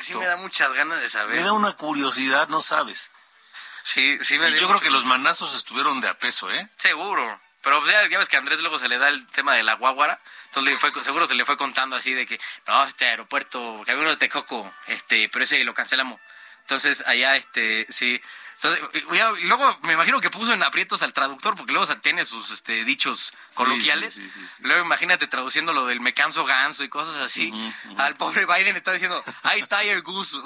[0.00, 1.36] sí me, da muchas ganas de saber.
[1.36, 3.12] Me da una curiosidad, no sabes.
[3.84, 6.68] Sí, sí me y Yo creo que los manazos estuvieron de a peso, ¿eh?
[6.76, 7.40] Seguro.
[7.62, 10.20] Pero ya, ves que Andrés luego se le da el tema de la guaguara.
[10.46, 14.02] Entonces fue, seguro se le fue contando así de que, no, este aeropuerto, que había
[14.02, 16.20] uno de Texcoco, este, pero ese lo cancelamos.
[16.60, 18.20] Entonces allá, este, sí,
[19.40, 22.84] y luego me imagino que puso en aprietos al traductor, porque luego tiene sus este,
[22.84, 24.20] dichos coloquiales.
[24.60, 27.52] luego imagínate traduciendo lo del me canso ganso y cosas así.
[27.98, 29.22] Al pobre Biden está diciendo,
[29.56, 30.36] I tire goose.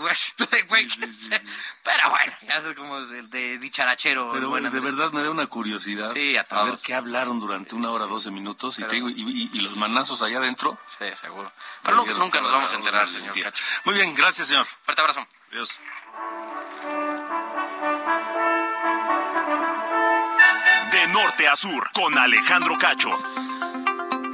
[1.82, 4.30] Pero bueno, ya es como de dicharachero.
[4.32, 6.10] Pero bueno, de verdad me da una curiosidad.
[6.12, 8.78] Sí, a, ver qué hablaron durante una hora, doce minutos.
[8.78, 8.84] y,
[9.52, 10.78] y, los manazos allá adentro.
[10.86, 11.50] Sí, seguro.
[11.82, 13.64] Pero nunca, nunca nos vamos a enterar, señor Cacho.
[13.84, 14.66] Muy bien, gracias, señor.
[14.84, 15.26] Fuerte abrazo.
[15.50, 15.78] Adiós.
[21.08, 23.10] Norte a sur, con Alejandro Cacho.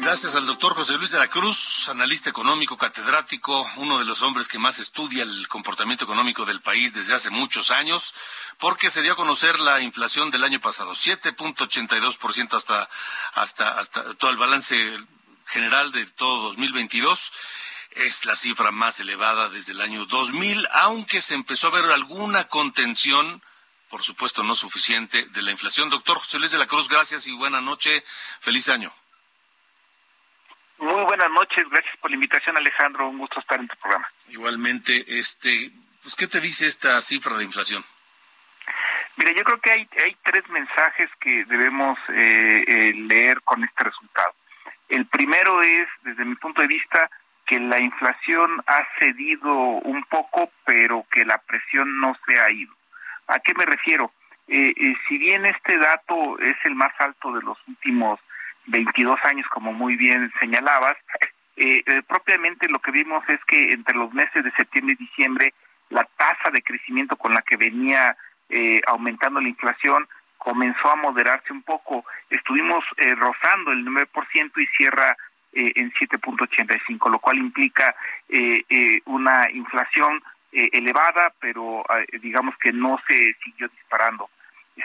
[0.01, 4.49] Gracias al doctor José Luis de la Cruz, analista económico, catedrático, uno de los hombres
[4.49, 8.14] que más estudia el comportamiento económico del país desde hace muchos años,
[8.59, 12.89] porque se dio a conocer la inflación del año pasado, 7.82% hasta,
[13.35, 14.99] hasta, hasta todo el balance
[15.47, 17.33] general de todo 2022
[17.93, 22.49] es la cifra más elevada desde el año 2000, aunque se empezó a ver alguna
[22.49, 23.43] contención,
[23.89, 25.91] por supuesto no suficiente, de la inflación.
[25.91, 28.03] Doctor José Luis de la Cruz, gracias y buena noche.
[28.41, 28.93] Feliz año.
[30.78, 34.09] Muy buenas noches, gracias por la invitación Alejandro, un gusto estar en tu programa.
[34.28, 35.72] Igualmente, este,
[36.03, 37.84] pues, ¿qué te dice esta cifra de inflación?
[39.16, 43.84] Mira, yo creo que hay, hay tres mensajes que debemos eh, eh, leer con este
[43.84, 44.32] resultado.
[44.89, 47.11] El primero es, desde mi punto de vista,
[47.45, 52.78] que la inflación ha cedido un poco, pero que la presión no se ha ido.
[53.29, 54.12] ¿A qué me refiero?
[54.49, 58.18] Eh, eh, si bien este dato es el más alto de los últimos
[58.66, 60.97] 22 años, como muy bien señalabas,
[61.57, 65.55] eh, propiamente lo que vimos es que entre los meses de septiembre y diciembre
[65.91, 68.16] la tasa de crecimiento con la que venía
[68.87, 70.07] aumentando la inflación
[70.39, 72.05] comenzó a moderarse un poco.
[72.31, 72.85] Estuvimos
[73.16, 75.16] rozando el 9% y cierra
[75.53, 77.95] eh, en 7.85, lo cual implica
[78.29, 80.22] eh, eh, una inflación
[80.53, 81.84] elevada, pero
[82.20, 84.30] digamos que no se siguió disparando.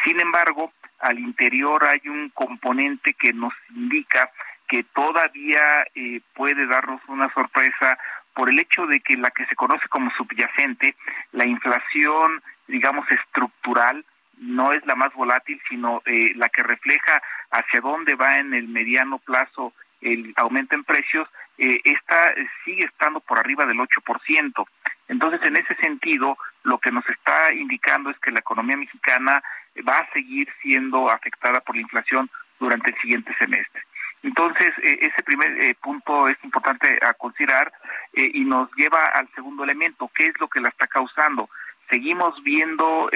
[0.04, 4.30] Sin embargo, al interior hay un componente que nos indica
[4.68, 5.86] que todavía
[6.34, 7.98] puede darnos una sorpresa
[8.34, 10.96] por el hecho de que la que se conoce como subyacente,
[11.32, 14.04] la inflación, digamos, estructural,
[14.40, 19.20] no es la más volátil, sino la que refleja hacia dónde va en el mediano
[19.20, 22.34] plazo el aumento en precios, eh, esta
[22.66, 24.68] sigue estando por arriba del 8%.
[25.08, 29.44] Entonces, en ese sentido, lo que nos está indicando es que la economía mexicana
[29.88, 32.30] va a seguir siendo afectada por la inflación
[32.60, 33.82] durante el siguiente semestre.
[34.24, 37.72] Entonces, eh, ese primer eh, punto es importante a considerar
[38.14, 41.50] eh, y nos lleva al segundo elemento, ¿qué es lo que la está causando?
[41.90, 43.12] Seguimos viendo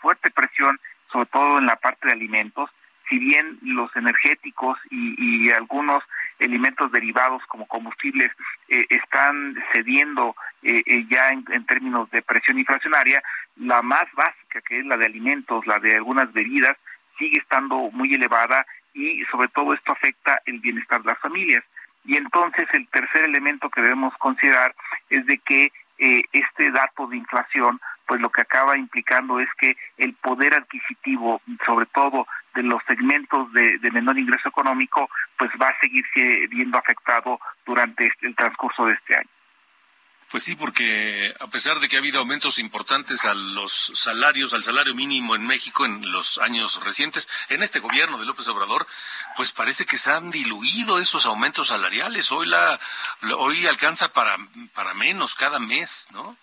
[0.00, 0.80] fuerte presión,
[1.12, 2.70] sobre todo en la parte de alimentos,
[3.08, 6.02] si bien los energéticos y, algunos
[6.38, 8.30] elementos derivados como combustibles
[8.68, 13.22] eh, están cediendo eh, eh, ya en, términos de presión inflacionaria,
[13.56, 16.76] la más básica, que es la de alimentos, la de algunas bebidas,
[17.18, 21.64] sigue estando muy elevada y sobre todo esto afecta el bienestar de las familias.
[22.04, 24.74] Y entonces el tercer elemento que debemos considerar
[25.08, 30.14] es de que este dato de inflación pues lo que acaba implicando es que el
[30.14, 36.04] poder adquisitivo, sobre todo de los segmentos de, menor ingreso económico, pues va a seguir
[36.48, 39.28] viendo afectado durante este, el transcurso de este año.
[40.30, 44.64] Pues sí, porque a pesar de que ha habido aumentos importantes a los salarios, al
[44.64, 48.86] salario mínimo en México en los años recientes, en este gobierno de López Obrador,
[49.36, 52.32] pues parece que se han diluido esos aumentos salariales.
[52.32, 52.80] Hoy la
[53.38, 54.36] hoy alcanza para
[54.74, 56.36] para menos cada mes, ¿no?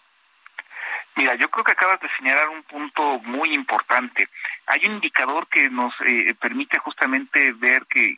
[1.16, 4.28] Mira, yo creo que acabas de señalar un punto muy importante.
[4.66, 8.18] Hay un indicador que nos eh, permite justamente ver que,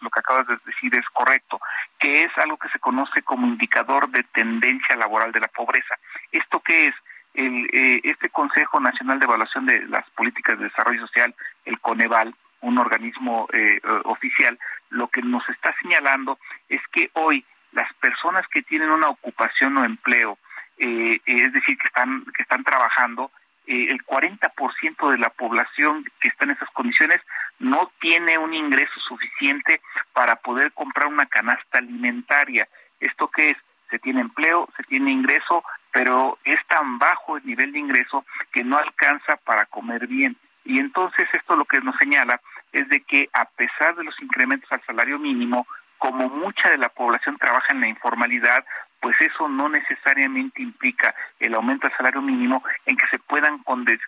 [0.00, 1.60] lo que acabas de decir es correcto,
[1.98, 5.96] que es algo que se conoce como indicador de tendencia laboral de la pobreza.
[6.32, 6.94] ¿Esto qué es?
[7.34, 12.34] El, eh, este Consejo Nacional de Evaluación de las Políticas de Desarrollo Social, el Coneval,
[12.60, 14.58] un organismo eh, oficial,
[14.88, 19.84] lo que nos está señalando es que hoy las personas que tienen una ocupación o
[19.84, 20.38] empleo
[20.78, 23.30] eh, es decir, que están, que están trabajando,
[23.66, 27.20] eh, el 40% de la población que está en esas condiciones
[27.58, 29.80] no tiene un ingreso suficiente
[30.12, 32.68] para poder comprar una canasta alimentaria.
[33.00, 33.56] ¿Esto qué es?
[33.90, 38.64] Se tiene empleo, se tiene ingreso, pero es tan bajo el nivel de ingreso que
[38.64, 40.36] no alcanza para comer bien.
[40.64, 42.40] Y entonces esto lo que nos señala
[42.72, 45.66] es de que a pesar de los incrementos al salario mínimo,
[45.98, 48.64] como mucha de la población trabaja en la informalidad,
[49.04, 53.62] pues eso no necesariamente implica el aumento del salario mínimo en que se puedan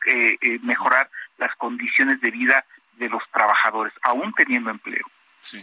[0.07, 5.05] eh, eh, mejorar las condiciones de vida de los trabajadores, aún teniendo empleo.
[5.41, 5.63] Sí.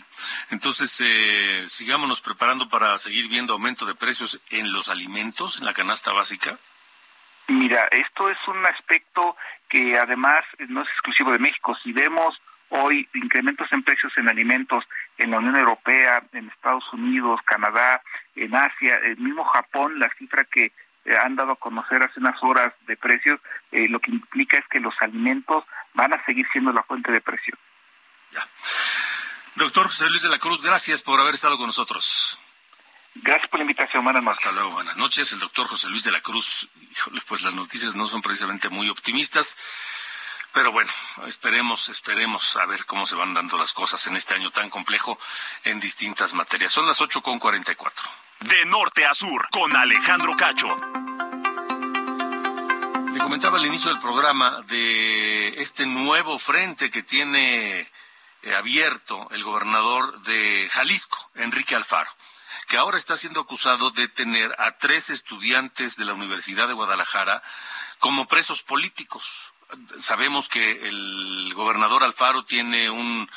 [0.52, 5.74] Entonces, eh, sigámonos preparando para seguir viendo aumento de precios en los alimentos, en la
[5.74, 6.60] canasta básica.
[7.48, 9.36] Mira, esto es un aspecto
[9.68, 11.76] que además no es exclusivo de México.
[11.84, 12.40] Si vemos
[12.76, 14.84] hoy incrementos en precios en alimentos
[15.18, 18.02] en la Unión Europea, en Estados Unidos, Canadá,
[18.36, 20.72] en Asia, el mismo Japón, la cifra que
[21.06, 23.40] eh, han dado a conocer hace unas horas de precios,
[23.72, 25.64] eh, lo que implica es que los alimentos
[25.94, 27.58] van a seguir siendo la fuente de presión.
[29.56, 32.40] Doctor José Luis de la Cruz, gracias por haber estado con nosotros.
[33.16, 35.32] Gracias por la invitación, buenas Hasta luego, buenas noches.
[35.34, 38.90] El doctor José Luis de la Cruz, híjole, pues las noticias no son precisamente muy
[38.90, 39.56] optimistas,
[40.54, 40.92] pero bueno,
[41.26, 45.20] esperemos, esperemos a ver cómo se van dando las cosas en este año tan complejo
[45.64, 46.72] en distintas materias.
[46.72, 48.10] Son las ocho con cuatro.
[48.40, 50.68] De norte a sur, con Alejandro Cacho.
[53.12, 57.80] Le comentaba al inicio del programa de este nuevo frente que tiene
[58.44, 62.12] eh, abierto el gobernador de Jalisco, Enrique Alfaro
[62.68, 67.44] que ahora está siendo acusado de tener a tres estudiantes de la Universidad de Guadalajara
[68.00, 69.53] como presos políticos.
[69.98, 73.30] Sabemos que el gobernador Alfaro tiene un,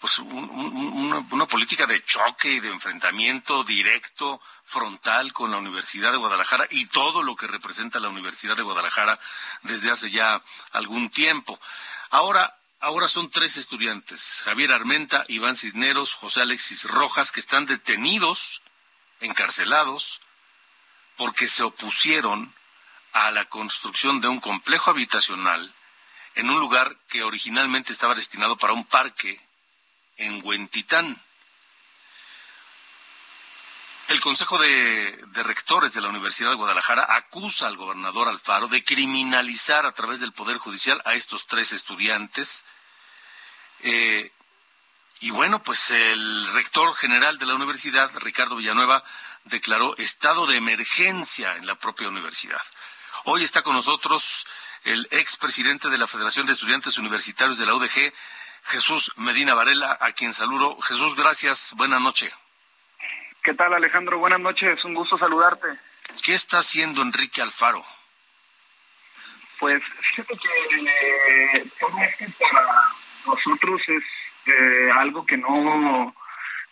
[0.00, 6.66] pues una, política de choque y de enfrentamiento directo, frontal con la Universidad de Guadalajara
[6.70, 9.18] y todo lo que representa la Universidad de Guadalajara
[9.62, 10.40] desde hace ya
[10.72, 11.58] algún tiempo.
[12.10, 18.62] Ahora, ahora son tres estudiantes, Javier Armenta, Iván Cisneros, José Alexis Rojas, que están detenidos
[19.20, 20.20] encarcelados
[21.16, 22.54] porque se opusieron
[23.12, 25.74] a la construcción de un complejo habitacional
[26.34, 29.40] en un lugar que originalmente estaba destinado para un parque
[30.16, 31.20] en Huentitán.
[34.08, 39.84] El Consejo de, Rectores de la Universidad de Guadalajara acusa al gobernador Alfaro de criminalizar
[39.84, 42.64] a través del Poder Judicial a estos tres estudiantes.
[43.80, 44.32] Eh,
[45.20, 49.02] y bueno, pues el rector general de la universidad, Ricardo Villanueva,
[49.44, 52.62] declaró estado de emergencia en la propia universidad.
[53.30, 54.46] Hoy está con nosotros
[54.84, 58.10] el expresidente de la Federación de Estudiantes Universitarios de la UDG,
[58.62, 60.80] Jesús Medina Varela, a quien saludo.
[60.80, 61.74] Jesús, gracias.
[61.76, 62.34] Buenas noches.
[63.44, 64.18] ¿Qué tal, Alejandro?
[64.18, 64.82] Buenas noches.
[64.82, 65.66] Un gusto saludarte.
[66.24, 67.84] ¿Qué está haciendo Enrique Alfaro?
[69.60, 71.66] Pues fíjate que eh,
[72.40, 72.66] para
[73.26, 74.04] nosotros es
[74.46, 76.14] eh, algo que no,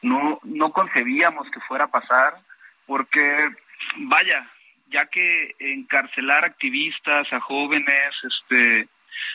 [0.01, 2.41] no, no concebíamos que fuera a pasar,
[2.87, 3.51] porque,
[3.97, 4.51] vaya,
[4.89, 8.89] ya que encarcelar activistas, a jóvenes, este,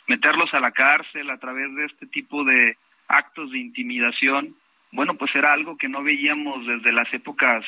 [0.08, 2.78] meterlos a la cárcel a través de este tipo de
[3.08, 4.56] actos de intimidación,
[4.92, 7.66] bueno, pues era algo que no veíamos desde las épocas,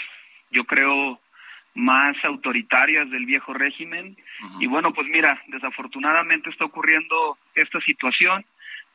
[0.51, 1.19] yo creo,
[1.73, 4.15] más autoritarias del viejo régimen.
[4.59, 8.45] Y bueno, pues mira, desafortunadamente está ocurriendo esta situación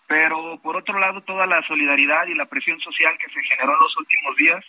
[0.09, 3.83] pero por otro lado, toda la solidaridad y la presión social que se generó en
[3.83, 4.65] los últimos días,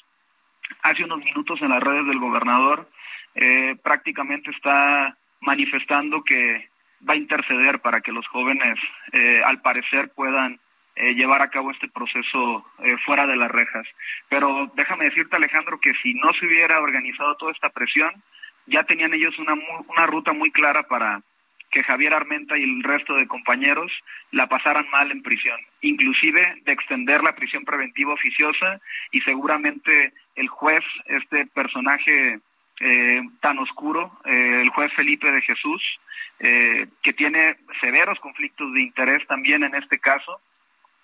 [0.83, 2.87] hace unos minutos en las redes del gobernador,
[3.35, 6.69] eh, prácticamente está manifestando que
[7.07, 8.77] va a interceder para que los jóvenes,
[9.13, 10.59] eh, al parecer, puedan
[10.95, 12.65] eh, llevar a cabo este proceso
[13.05, 13.87] fuera de las rejas.
[14.27, 18.11] Pero déjame decirte, Alejandro, que si no se hubiera organizado toda esta presión,
[18.65, 19.53] ya tenían ellos una,
[19.87, 21.21] una ruta muy clara para
[21.71, 23.91] que Javier Armenta y el resto de compañeros
[24.31, 30.47] la pasaran mal en prisión, inclusive de extender la prisión preventiva oficiosa y seguramente el
[30.47, 32.39] juez, este personaje
[32.79, 35.81] eh, tan oscuro, eh, el juez Felipe de Jesús,
[36.39, 40.39] eh, que tiene severos conflictos de interés también en este caso,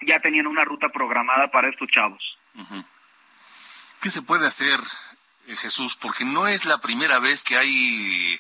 [0.02, 2.38] ya tenían una ruta programada para estos chavos.
[4.02, 4.80] ¿Qué se puede hacer
[5.48, 8.40] eh, Jesús, porque no es la primera vez que hay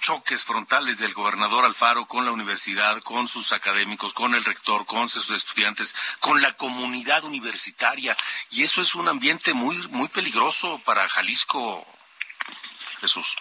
[0.00, 5.08] choques frontales del gobernador Alfaro con la universidad, con sus académicos, con el rector, con
[5.08, 8.16] sus estudiantes, con la comunidad universitaria,
[8.50, 11.86] y eso es un ambiente muy muy peligroso para Jalisco,
[13.00, 13.36] Jesús.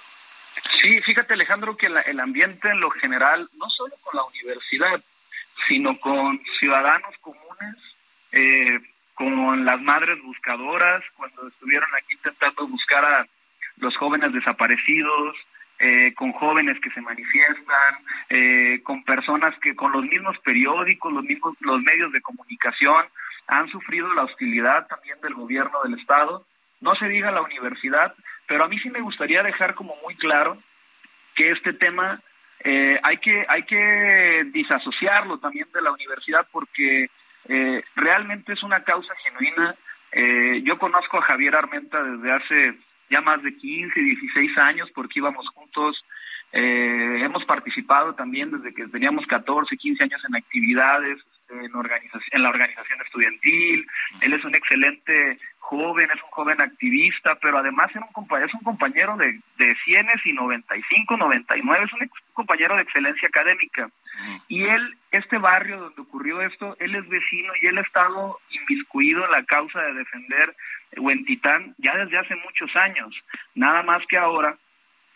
[0.81, 5.01] Sí, fíjate Alejandro que el ambiente en lo general, no solo con la universidad,
[5.67, 7.75] sino con ciudadanos comunes,
[8.31, 8.79] eh,
[9.13, 13.27] con las madres buscadoras, cuando estuvieron aquí intentando buscar a
[13.77, 15.35] los jóvenes desaparecidos,
[15.79, 17.95] eh, con jóvenes que se manifiestan,
[18.29, 23.05] eh, con personas que con los mismos periódicos, los mismos los medios de comunicación
[23.47, 26.45] han sufrido la hostilidad también del gobierno del estado.
[26.81, 28.13] No se diga la universidad,
[28.47, 30.57] pero a mí sí me gustaría dejar como muy claro
[31.35, 32.21] que este tema
[32.63, 37.09] eh, hay que hay que disasociarlo también de la universidad porque
[37.47, 39.75] eh, realmente es una causa genuina.
[40.11, 42.73] Eh, yo conozco a Javier Armenta desde hace
[43.09, 46.03] ya más de 15, 16 años porque íbamos juntos.
[46.51, 52.29] Eh, hemos participado también desde que teníamos 14, 15 años en actividades este, en, organización,
[52.31, 53.87] en la organización estudiantil.
[54.21, 58.53] Él es un excelente joven, es un joven activista, pero además es un compañero, es
[58.53, 63.89] un compañero de, de cienes y 95, 99, es un compañero de excelencia académica.
[64.47, 69.25] Y él, este barrio donde ocurrió esto, él es vecino y él ha estado inmiscuido
[69.25, 70.55] en la causa de defender
[70.95, 73.13] Huentitán ya desde hace muchos años.
[73.53, 74.55] Nada más que ahora,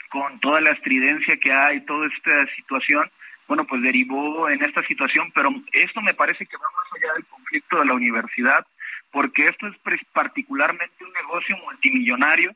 [0.09, 3.09] con toda la estridencia que hay, toda esta situación,
[3.47, 7.25] bueno, pues derivó en esta situación, pero esto me parece que va más allá del
[7.25, 8.65] conflicto de la universidad,
[9.11, 9.75] porque esto es
[10.13, 12.55] particularmente un negocio multimillonario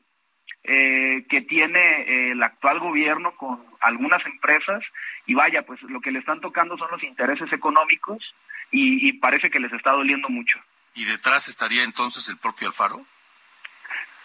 [0.68, 4.82] eh, que tiene eh, el actual gobierno con algunas empresas
[5.24, 8.34] y vaya, pues lo que le están tocando son los intereses económicos
[8.72, 10.58] y, parece que les está doliendo mucho.
[10.94, 13.00] ¿Y detrás estaría entonces el propio Alfaro?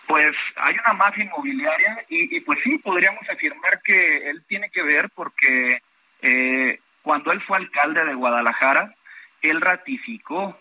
[0.07, 5.09] Pues hay una mafia inmobiliaria y, pues sí, podríamos afirmar que él tiene que ver
[5.13, 5.81] porque
[6.23, 8.95] eh, cuando él fue alcalde de Guadalajara,
[9.43, 10.57] él ratificó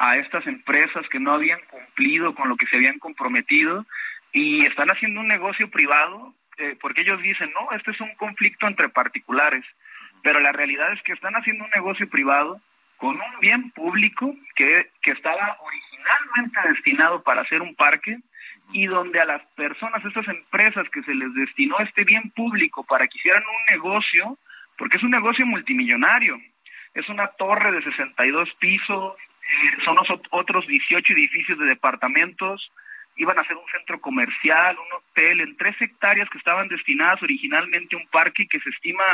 [0.00, 3.86] a estas empresas que no habían cumplido con lo que se habían comprometido
[4.32, 8.66] y están haciendo un negocio privado eh, porque ellos dicen, no, este es un conflicto
[8.66, 9.64] entre particulares,
[10.22, 12.60] pero la realidad es que están haciendo un negocio privado
[12.98, 18.18] con un bien público que, que estaba originalmente destinado para hacer un parque
[18.72, 23.06] y donde a las personas, estas empresas que se les destinó este bien público para
[23.06, 24.38] que hicieran un negocio,
[24.76, 26.38] porque es un negocio multimillonario,
[26.92, 29.14] es una torre de 62 pisos,
[29.50, 29.96] eh, son
[30.30, 32.70] otros 18 edificios de departamentos,
[33.16, 37.96] iban a ser un centro comercial, un hotel, en tres hectáreas que estaban destinadas originalmente
[37.96, 39.04] a un parque que se estima,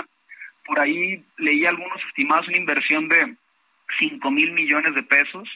[0.64, 3.37] por ahí leí algunos estimados, una inversión de
[3.99, 5.49] 5 mil millones de pesos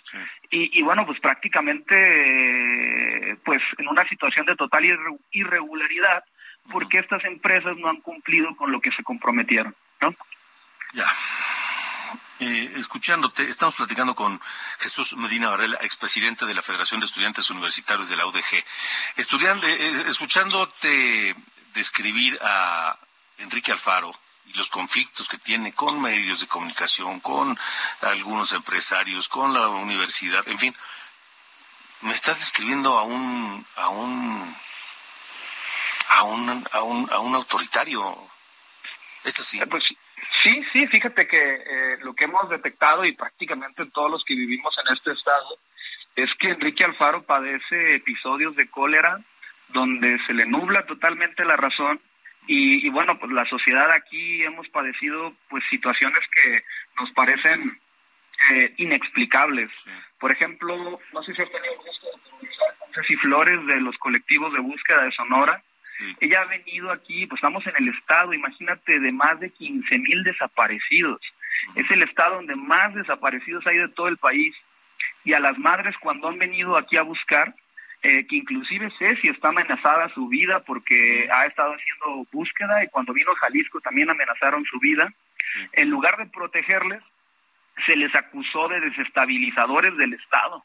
[0.51, 4.85] y, bueno, pues prácticamente pues en una situación de total
[5.33, 6.25] irregularidad
[6.71, 10.15] porque estas empresas no han cumplido con lo que se comprometieron, ¿no?
[10.93, 11.07] Ya.
[12.43, 14.41] Eh, escuchándote, estamos platicando con
[14.79, 18.65] Jesús Medina Varela, expresidente de la Federación de Estudiantes Universitarios de la UDG.
[19.17, 21.37] Estudiando, eh, eh, escuchándote
[21.75, 22.97] describir a
[23.37, 27.59] Enrique Alfaro y los conflictos que tiene con medios de comunicación, con
[28.01, 30.75] algunos empresarios, con la universidad, en fin,
[32.01, 34.57] me estás describiendo a un a un
[36.09, 38.17] a un a un, a un autoritario.
[39.25, 39.61] ¿Es así?
[39.69, 39.97] Pues Sí,
[40.73, 44.95] sí, fíjate que eh, lo que hemos detectado y prácticamente todos los que vivimos en
[44.95, 45.57] este estado
[46.17, 49.19] es que Enrique Alfaro padece episodios de cólera
[49.69, 52.01] donde se le nubla totalmente la razón
[52.47, 56.65] y, bueno, pues la sociedad aquí hemos padecido pues situaciones que
[56.99, 57.79] nos parecen
[58.51, 59.71] eh, inexplicables.
[60.19, 62.09] Por ejemplo, no sé si has tenido gusto
[62.97, 65.63] de Flores de los colectivos de búsqueda de Sonora,
[66.21, 70.23] ella ha venido aquí, pues estamos en el estado, imagínate, de más de 15 mil
[70.25, 71.21] desaparecidos.
[71.75, 74.55] Es el estado donde más desaparecidos hay de todo el país.
[75.25, 77.55] Y a las madres cuando han venido aquí a buscar,
[78.03, 82.89] eh, que inclusive sé si está amenazada su vida porque ha estado haciendo búsqueda y
[82.89, 85.13] cuando vino Jalisco también amenazaron su vida,
[85.73, 87.03] en lugar de protegerles,
[87.87, 90.65] se les acusó de desestabilizadores del Estado.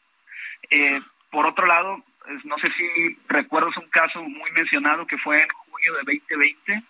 [0.70, 2.04] Eh, por otro lado,
[2.44, 6.84] no sé si recuerdas un caso muy mencionado que fue en junio de 2020,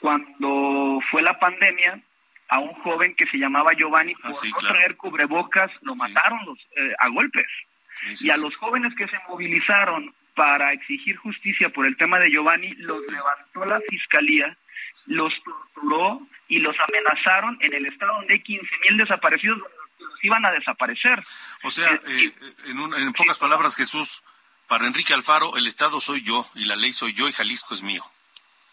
[0.00, 2.00] cuando fue la pandemia,
[2.48, 6.58] a un joven que se llamaba Giovanni ah, por no traer cubrebocas lo mataron los,
[6.76, 7.48] eh, a golpes.
[8.20, 12.74] y a los jóvenes que se movilizaron para exigir justicia por el tema de Giovanni,
[12.74, 14.56] los levantó la fiscalía,
[15.06, 20.44] los torturó y los amenazaron en el estado donde hay 15 mil desaparecidos, los iban
[20.44, 21.22] a desaparecer.
[21.62, 24.22] O sea, eh, eh, en, en pocas palabras, Jesús,
[24.68, 27.82] para Enrique Alfaro, el Estado soy yo y la ley soy yo y Jalisco es
[27.82, 28.04] mío.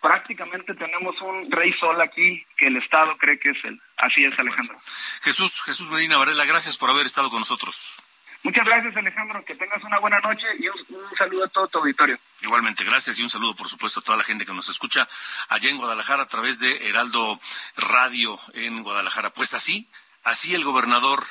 [0.02, 3.80] Prácticamente tenemos un rey sol aquí que el Estado cree que es él.
[3.98, 4.78] Así es, Alejandro.
[5.22, 7.98] Jesús, Jesús Medina Varela, gracias por haber estado con nosotros.
[8.42, 9.46] Muchas gracias, Alejandro.
[9.46, 12.18] Que tengas una buena noche y un, un, saludo a todo tu auditorio.
[12.42, 15.08] Igualmente, gracias y un saludo, por supuesto, a toda la gente que nos escucha
[15.50, 17.39] allá en Guadalajara a través de Heraldo
[17.78, 19.30] Radio en Guadalajara.
[19.30, 19.88] Pues así,
[20.24, 21.24] así el gobernador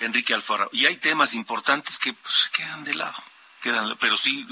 [0.00, 0.68] Enrique Alfaro.
[0.72, 3.16] Y hay temas importantes que pues, quedan de lado
[3.98, 4.46] pero sí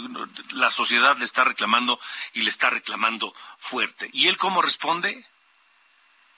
[0.51, 1.99] la sociedad le está reclamando
[2.33, 4.11] y le está reclamando fuerte.
[4.13, 5.27] ¿Y él cómo responde?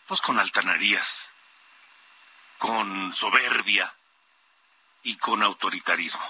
[0.06, 1.32] Pues con altanerías,
[2.58, 3.94] con soberbia
[5.02, 6.24] y con autoritarismo.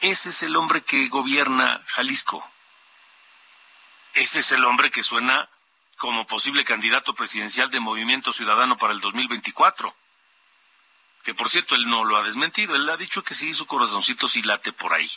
[0.00, 2.46] Ese es el hombre que gobierna Jalisco.
[4.14, 5.48] Ese es el hombre que suena
[5.96, 9.94] como posible candidato presidencial de Movimiento Ciudadano para el 2024
[11.22, 14.28] que por cierto él no lo ha desmentido, él ha dicho que sí, su corazoncito
[14.28, 15.10] sí late por ahí.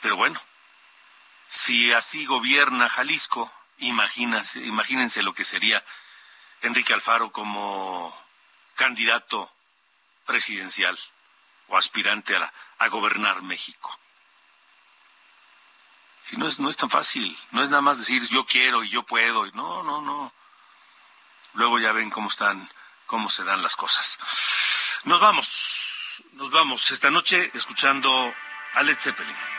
[0.00, 0.40] Pero bueno,
[1.48, 5.84] si así gobierna Jalisco, imagínense, imagínense lo que sería
[6.62, 8.16] Enrique Alfaro como
[8.74, 9.52] candidato
[10.26, 10.98] presidencial
[11.68, 13.98] o aspirante a, a gobernar México.
[16.22, 18.90] Si no es, no es tan fácil, no es nada más decir yo quiero y
[18.90, 20.32] yo puedo, y no, no, no.
[21.54, 22.68] Luego ya ven cómo están,
[23.06, 24.18] cómo se dan las cosas.
[25.04, 28.10] Nos vamos, nos vamos esta noche escuchando
[28.74, 29.57] a Led Zeppelin.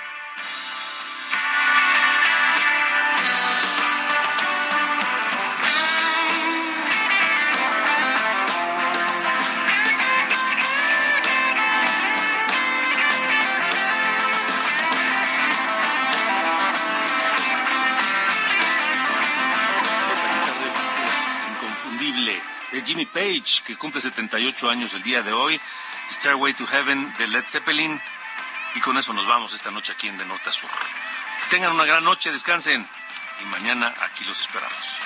[22.71, 25.59] Es Jimmy Page, que cumple 78 años el día de hoy.
[26.11, 28.01] Stairway to Heaven de Led Zeppelin.
[28.75, 30.69] Y con eso nos vamos esta noche aquí en De Norte a Sur.
[31.41, 32.87] Que tengan una gran noche, descansen.
[33.41, 34.97] Y mañana aquí los esperamos.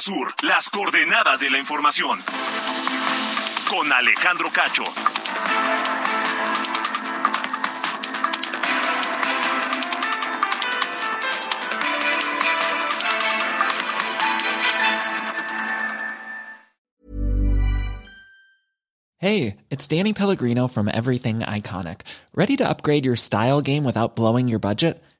[0.00, 2.18] Sur, las coordenadas de la información.
[3.68, 4.84] Con Alejandro Cacho.
[19.18, 22.02] Hey, it's Danny Pellegrino from Everything Iconic.
[22.34, 25.02] Ready to upgrade your style game without blowing your budget?